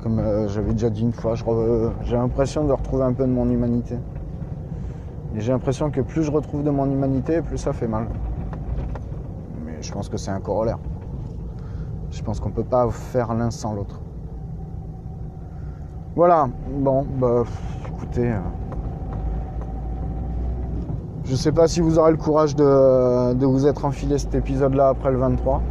Comme 0.02 0.18
euh, 0.18 0.48
j'avais 0.48 0.72
déjà 0.72 0.90
dit 0.90 1.02
une 1.02 1.12
fois, 1.12 1.34
j'ai 2.02 2.16
l'impression 2.16 2.64
de 2.64 2.72
retrouver 2.72 3.04
un 3.04 3.12
peu 3.12 3.26
de 3.26 3.32
mon 3.32 3.48
humanité. 3.48 3.98
Et 5.36 5.40
j'ai 5.40 5.52
l'impression 5.52 5.92
que 5.92 6.00
plus 6.00 6.24
je 6.24 6.32
retrouve 6.32 6.64
de 6.64 6.70
mon 6.70 6.90
humanité, 6.90 7.40
plus 7.40 7.58
ça 7.58 7.72
fait 7.72 7.86
mal. 7.86 8.08
Mais 9.64 9.80
je 9.80 9.92
pense 9.92 10.08
que 10.08 10.16
c'est 10.16 10.32
un 10.32 10.40
corollaire. 10.40 10.80
Je 12.10 12.20
pense 12.24 12.40
qu'on 12.40 12.50
peut 12.50 12.64
pas 12.64 12.90
faire 12.90 13.32
l'un 13.32 13.52
sans 13.52 13.74
l'autre. 13.74 13.99
Voilà, 16.16 16.48
bon, 16.68 17.06
bah 17.20 17.44
écoutez. 17.86 18.32
euh, 18.32 18.38
je 21.24 21.36
sais 21.36 21.52
pas 21.52 21.68
si 21.68 21.80
vous 21.80 22.00
aurez 22.00 22.10
le 22.10 22.16
courage 22.16 22.56
de, 22.56 23.44
vous 23.44 23.66
être 23.68 23.84
enfilé 23.84 24.18
cet 24.18 24.34
épisode-là 24.34 24.88
après 24.88 25.12
le 25.12 25.18
23. 25.18 25.62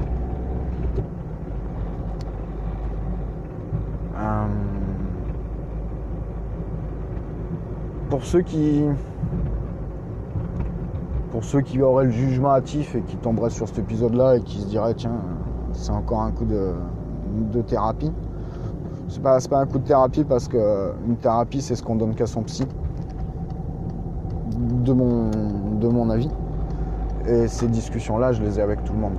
Euh, 4.15 4.45
Pour 8.10 8.23
ceux 8.23 8.41
qui. 8.41 8.86
Pour 11.32 11.43
ceux 11.43 11.62
qui 11.62 11.82
auraient 11.82 12.06
le 12.06 12.12
jugement 12.12 12.52
hâtif 12.52 12.95
et 12.95 13.02
qui 13.02 13.17
tomberaient 13.17 13.49
sur 13.49 13.67
cet 13.67 13.80
épisode-là 13.80 14.38
et 14.38 14.41
qui 14.41 14.62
se 14.62 14.67
diraient 14.67 14.95
tiens, 14.95 15.19
c'est 15.73 15.91
encore 15.91 16.21
un 16.21 16.32
coup 16.32 16.45
de 16.45 17.62
thérapie. 17.63 18.13
C'est 19.10 19.24
pas, 19.24 19.39
pas 19.50 19.58
un 19.58 19.65
coup 19.65 19.80
de 19.80 19.88
thérapie 19.88 20.24
parce 20.24 20.48
que 20.48 20.93
une 21.08 21.17
thérapie 21.17 21.62
c'est 21.62 21.76
ce 21.76 21.82
qu'on 21.82 21.95
donne 21.95 22.13
qu'à 22.13 22.28
son 22.28 22.43
psy. 22.43 22.67
De 24.56 24.93
mon, 24.93 25.32
de 25.80 25.88
mon 25.88 26.10
avis. 26.12 26.30
Et 27.28 27.48
ces 27.48 27.67
discussions-là, 27.67 28.32
je 28.32 28.41
les 28.41 28.60
ai 28.60 28.62
avec 28.62 28.84
tout 28.84 28.93
le 28.93 29.00
monde. 29.00 29.13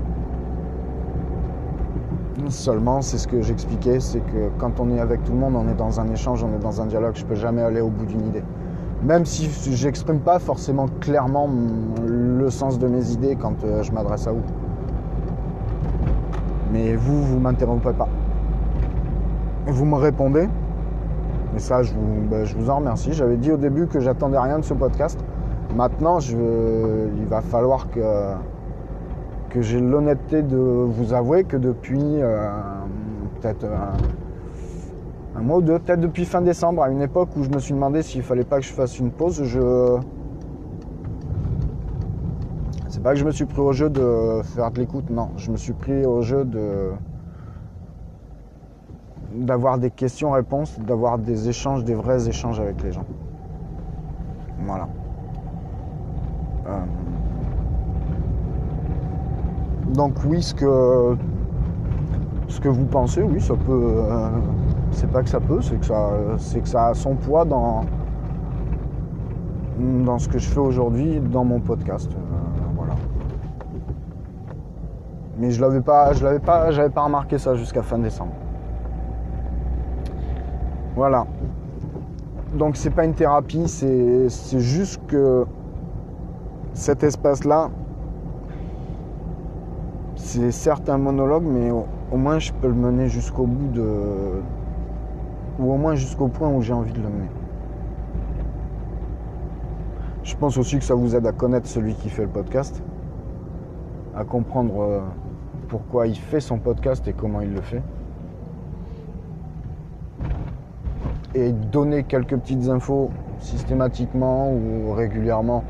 Seulement, 2.49 3.03
c'est 3.03 3.19
ce 3.19 3.29
que 3.29 3.43
j'expliquais, 3.43 4.01
c'est 4.01 4.21
que 4.21 4.49
quand 4.59 4.81
on 4.81 4.91
est 4.91 5.01
avec 5.01 5.23
tout 5.25 5.33
le 5.33 5.39
monde, 5.39 5.55
on 5.57 5.69
est 5.69 5.75
dans 5.75 6.01
un 6.01 6.09
échange, 6.11 6.43
on 6.43 6.55
est 6.55 6.63
dans 6.63 6.81
un 6.81 6.87
dialogue. 6.87 7.15
Je 7.15 7.25
peux 7.25 7.35
jamais 7.35 7.63
aller 7.63 7.81
au 7.81 7.91
bout 7.91 8.07
d'une 8.07 8.27
idée. 8.27 8.43
Même 9.03 9.25
si 9.25 9.49
j'exprime 9.75 10.21
pas 10.21 10.39
forcément 10.39 10.87
clairement 11.01 11.49
le 12.07 12.51
sens 12.51 12.79
de 12.79 12.87
mes 12.87 13.13
idées 13.13 13.37
quand 13.37 13.65
euh, 13.65 13.83
je 13.83 13.93
m'adresse 13.93 14.27
à 14.27 14.33
vous. 14.33 14.43
Mais 16.73 16.95
vous, 16.95 17.23
vous 17.23 17.39
m'interrompez 17.39 17.93
pas. 17.93 18.09
Vous 19.67 19.85
me 19.85 19.97
répondez. 19.97 20.49
Et 21.57 21.59
ça, 21.59 21.83
je 21.83 21.93
vous, 21.93 22.29
ben, 22.29 22.45
je 22.45 22.57
vous 22.57 22.71
en 22.71 22.77
remercie. 22.77 23.13
J'avais 23.13 23.37
dit 23.37 23.53
au 23.53 23.57
début 23.57 23.87
que 23.87 24.01
j'attendais 24.01 24.39
rien 24.39 24.59
de 24.59 24.65
ce 24.65 24.75
podcast. 24.75 25.19
Maintenant, 25.77 26.19
il 26.21 27.27
va 27.27 27.41
falloir 27.41 27.89
que, 27.91 29.61
j'ai 29.61 29.81
l'honnêteté 29.81 30.43
de 30.43 30.57
vous 30.57 31.13
avouer 31.13 31.45
que 31.45 31.57
depuis 31.57 32.01
euh, 32.01 32.51
peut-être 33.41 33.65
un, 33.65 35.39
un 35.39 35.43
mois 35.43 35.59
ou 35.59 35.63
deux, 35.63 35.79
peut-être 35.79 36.01
depuis 36.01 36.25
fin 36.25 36.41
décembre, 36.41 36.83
à 36.83 36.91
une 36.91 37.03
époque 37.03 37.31
où 37.37 37.43
je 37.43 37.51
me 37.51 37.59
suis 37.59 37.75
demandé 37.75 38.03
s'il 38.03 38.23
fallait 38.23 38.45
pas 38.45 38.59
que 38.59 38.65
je 38.65 38.73
fasse 38.73 38.99
une 38.99 39.11
pause, 39.11 39.43
je. 39.45 39.99
C'est 42.89 43.03
pas 43.03 43.13
que 43.13 43.19
je 43.19 43.25
me 43.25 43.31
suis 43.31 43.45
pris 43.45 43.61
au 43.61 43.73
jeu 43.73 43.89
de 43.89 44.43
faire 44.43 44.71
de 44.73 44.81
l'écoute, 44.81 45.11
non. 45.11 45.31
Je 45.37 45.53
me 45.53 45.57
suis 45.57 45.73
pris 45.73 46.05
au 46.05 46.23
jeu 46.23 46.45
de 46.45 46.91
d'avoir 49.33 49.79
des 49.79 49.91
questions-réponses, 49.91 50.79
d'avoir 50.81 51.19
des 51.19 51.49
échanges, 51.49 51.85
des 51.85 51.95
vrais 51.95 52.29
échanges 52.29 52.61
avec 52.61 52.83
les 52.83 52.93
gens. 52.93 53.05
Voilà. 54.65 54.89
Euh, 56.69 56.85
Donc 59.95 60.15
oui, 60.25 60.43
ce 60.43 60.55
que 60.55 61.17
ce 62.49 62.61
que 62.61 62.69
vous 62.69 62.87
pensez, 62.87 63.23
oui, 63.23 63.41
ça 63.41 63.55
peut. 63.55 63.73
euh, 63.73 64.29
c'est 64.93 65.11
pas 65.11 65.23
que 65.23 65.29
ça 65.29 65.41
peut, 65.41 65.61
c'est 65.63 65.77
que 65.79 65.87
ça, 65.87 66.11
c'est 66.39 66.75
a 66.77 66.95
son 66.95 67.15
poids 67.15 67.45
dans 67.45 67.85
dans 70.05 70.19
ce 70.19 70.29
que 70.29 70.39
je 70.39 70.49
fais 70.49 70.61
aujourd'hui, 70.61 71.21
dans 71.21 71.45
mon 71.45 71.61
podcast. 71.61 72.11
Euh, 72.13 72.19
voilà. 72.77 72.95
Mais 75.39 75.51
je 75.51 75.61
l'avais 75.61 75.81
pas, 75.81 76.13
je 76.13 76.25
l'avais 76.25 76.39
pas, 76.41 76.71
j'avais 76.71 76.91
pas 76.91 77.03
remarqué 77.05 77.39
ça 77.39 77.55
jusqu'à 77.55 77.83
fin 77.83 77.99
décembre. 77.99 78.35
Voilà. 80.97 81.27
Donc 82.55 82.77
c'est 82.77 82.91
pas 82.91 83.05
une 83.05 83.15
thérapie, 83.15 83.69
c'est 83.69 84.61
juste 84.61 85.01
que 85.07 85.47
cet 86.73 87.05
espace-là, 87.05 87.71
c'est 90.17 90.51
certes 90.51 90.89
un 90.89 90.99
monologue, 90.99 91.45
mais 91.45 91.71
au, 91.71 91.87
au 92.11 92.17
moins 92.17 92.39
je 92.39 92.53
peux 92.53 92.69
le 92.69 92.75
mener 92.75 93.09
jusqu'au 93.09 93.47
bout 93.47 93.69
de. 93.69 94.43
ou 95.59 95.73
au 95.73 95.77
moins 95.77 95.95
jusqu'au 95.95 96.29
point 96.29 96.49
où 96.49 96.61
j'ai 96.61 96.73
envie 96.73 96.93
de 96.93 97.01
le 97.01 97.09
mener. 97.09 97.29
Je 100.23 100.37
pense 100.37 100.59
aussi 100.59 100.79
que 100.79 100.85
ça 100.85 100.95
vous 100.95 101.15
aide 101.17 101.27
à 101.27 101.33
connaître 101.33 101.67
celui 101.67 101.95
qui 101.95 102.09
fait 102.09 102.23
le 102.23 102.29
podcast, 102.29 102.83
à 104.15 104.25
comprendre 104.25 104.81
euh, 104.81 105.01
pourquoi 105.69 106.07
il 106.07 106.17
fait 106.17 106.41
son 106.41 106.59
podcast 106.59 107.07
et 107.09 107.13
comment 107.13 107.41
il 107.41 107.53
le 107.53 107.61
fait. 107.61 107.83
Et 111.35 111.53
donner 111.53 112.05
quelques 112.05 112.37
petites 112.37 112.69
infos 112.69 113.11
systématiquement 113.39 114.53
ou 114.53 114.93
régulièrement 114.93 115.63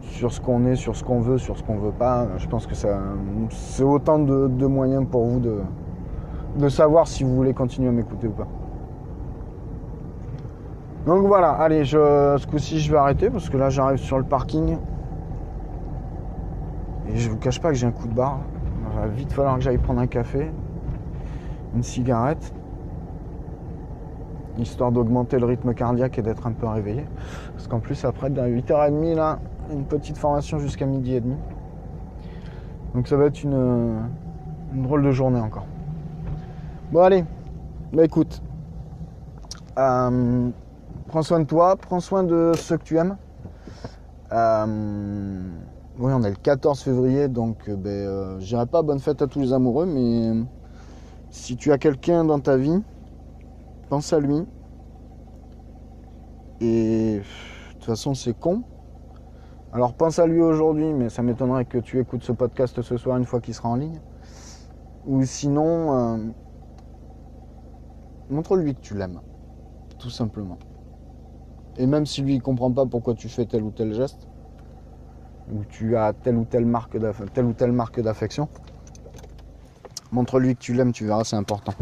sur 0.00 0.32
ce 0.32 0.40
qu'on 0.40 0.64
est, 0.66 0.76
sur 0.76 0.96
ce 0.96 1.04
qu'on 1.04 1.20
veut, 1.20 1.38
sur 1.38 1.56
ce 1.58 1.62
qu'on 1.62 1.76
veut 1.76 1.92
pas. 1.92 2.26
Je 2.38 2.46
pense 2.46 2.66
que 2.66 2.74
ça, 2.74 3.00
c'est 3.50 3.82
autant 3.82 4.18
de, 4.18 4.66
moyens 4.66 5.06
pour 5.10 5.24
vous 5.24 5.40
de, 5.40 5.58
de 6.58 6.68
savoir 6.68 7.08
si 7.08 7.24
vous 7.24 7.34
voulez 7.34 7.54
continuer 7.54 7.88
à 7.88 7.92
m'écouter 7.92 8.28
ou 8.28 8.32
pas. 8.32 8.46
Donc 11.06 11.26
voilà, 11.26 11.50
allez, 11.50 11.84
je, 11.84 12.36
ce 12.38 12.46
coup-ci 12.46 12.78
je 12.78 12.92
vais 12.92 12.98
arrêter 12.98 13.28
parce 13.28 13.50
que 13.50 13.56
là 13.56 13.70
j'arrive 13.70 13.98
sur 13.98 14.18
le 14.18 14.24
parking. 14.24 14.78
Et 17.08 17.16
je 17.16 17.28
vous 17.28 17.38
cache 17.38 17.60
pas 17.60 17.70
que 17.70 17.74
j'ai 17.74 17.86
un 17.86 17.92
coup 17.92 18.06
de 18.06 18.14
barre. 18.14 18.38
Il 18.92 19.00
va 19.00 19.06
vite 19.08 19.32
falloir 19.32 19.56
que 19.56 19.62
j'aille 19.62 19.78
prendre 19.78 20.00
un 20.00 20.06
café, 20.06 20.52
une 21.74 21.82
cigarette, 21.82 22.54
histoire 24.62 24.92
d'augmenter 24.92 25.38
le 25.38 25.46
rythme 25.46 25.74
cardiaque 25.74 26.18
et 26.18 26.22
d'être 26.22 26.46
un 26.46 26.52
peu 26.52 26.66
réveillé. 26.66 27.04
Parce 27.52 27.68
qu'en 27.68 27.80
plus 27.80 28.04
après, 28.04 28.26
à 28.26 28.48
8h30 28.48 29.14
là, 29.14 29.38
une 29.70 29.84
petite 29.84 30.16
formation 30.16 30.58
jusqu'à 30.58 30.86
midi 30.86 31.14
et 31.14 31.20
demi. 31.20 31.36
Donc 32.94 33.08
ça 33.08 33.16
va 33.16 33.26
être 33.26 33.42
une, 33.42 34.02
drôle 34.74 35.02
de 35.02 35.10
journée 35.10 35.40
encore. 35.40 35.66
Bon 36.90 37.00
allez, 37.00 37.24
bah 37.92 38.04
écoute, 38.04 38.42
euh, 39.78 40.50
prends 41.08 41.22
soin 41.22 41.40
de 41.40 41.44
toi, 41.44 41.76
prends 41.76 42.00
soin 42.00 42.22
de 42.22 42.52
ceux 42.54 42.76
que 42.76 42.84
tu 42.84 42.98
aimes. 42.98 43.16
Euh, 44.32 45.42
oui, 45.98 46.10
on 46.14 46.22
est 46.22 46.30
le 46.30 46.36
14 46.36 46.80
février, 46.80 47.28
donc 47.28 47.68
euh, 47.68 47.76
ben, 47.76 47.90
euh, 47.90 48.40
je 48.40 48.46
dirais 48.46 48.66
pas 48.66 48.80
bonne 48.80 48.98
fête 48.98 49.20
à 49.20 49.26
tous 49.26 49.40
les 49.40 49.52
amoureux, 49.52 49.84
mais 49.84 50.32
si 51.30 51.56
tu 51.56 51.70
as 51.70 51.76
quelqu'un 51.76 52.24
dans 52.24 52.40
ta 52.40 52.56
vie, 52.56 52.82
pense 53.92 54.14
à 54.14 54.20
lui. 54.20 54.46
Et 56.62 57.18
de 57.18 57.72
toute 57.74 57.84
façon, 57.84 58.14
c'est 58.14 58.32
con. 58.32 58.62
Alors 59.70 59.92
pense 59.92 60.18
à 60.18 60.26
lui 60.26 60.40
aujourd'hui, 60.40 60.94
mais 60.94 61.10
ça 61.10 61.20
m'étonnerait 61.20 61.66
que 61.66 61.76
tu 61.76 62.00
écoutes 62.00 62.22
ce 62.22 62.32
podcast 62.32 62.80
ce 62.80 62.96
soir 62.96 63.18
une 63.18 63.26
fois 63.26 63.42
qu'il 63.42 63.52
sera 63.52 63.68
en 63.68 63.76
ligne. 63.76 64.00
Ou 65.06 65.22
sinon, 65.24 65.94
euh, 65.94 66.16
montre-lui 68.30 68.74
que 68.74 68.80
tu 68.80 68.94
l'aimes, 68.94 69.20
tout 69.98 70.08
simplement. 70.08 70.56
Et 71.76 71.86
même 71.86 72.06
si 72.06 72.22
lui 72.22 72.38
ne 72.38 72.42
comprend 72.42 72.72
pas 72.72 72.86
pourquoi 72.86 73.12
tu 73.12 73.28
fais 73.28 73.44
tel 73.44 73.62
ou 73.62 73.72
tel 73.72 73.92
geste, 73.92 74.26
ou 75.52 75.66
tu 75.68 75.98
as 75.98 76.14
ou 76.28 76.46
marque 76.64 76.96
telle 77.34 77.44
ou 77.44 77.52
telle 77.52 77.72
marque 77.72 78.00
d'affection, 78.00 78.48
montre-lui 80.12 80.54
que 80.54 80.60
tu 80.60 80.72
l'aimes, 80.72 80.92
tu 80.92 81.04
verras, 81.04 81.24
c'est 81.24 81.36
important. 81.36 81.74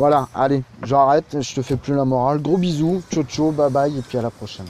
Voilà, 0.00 0.30
allez, 0.34 0.62
j'arrête, 0.82 1.42
je 1.42 1.54
te 1.54 1.60
fais 1.60 1.76
plus 1.76 1.94
la 1.94 2.06
morale. 2.06 2.40
Gros 2.40 2.56
bisous, 2.56 3.02
ciao 3.12 3.22
ciao, 3.22 3.50
bye 3.50 3.70
bye, 3.70 3.98
et 3.98 4.00
puis 4.00 4.16
à 4.16 4.22
la 4.22 4.30
prochaine. 4.30 4.64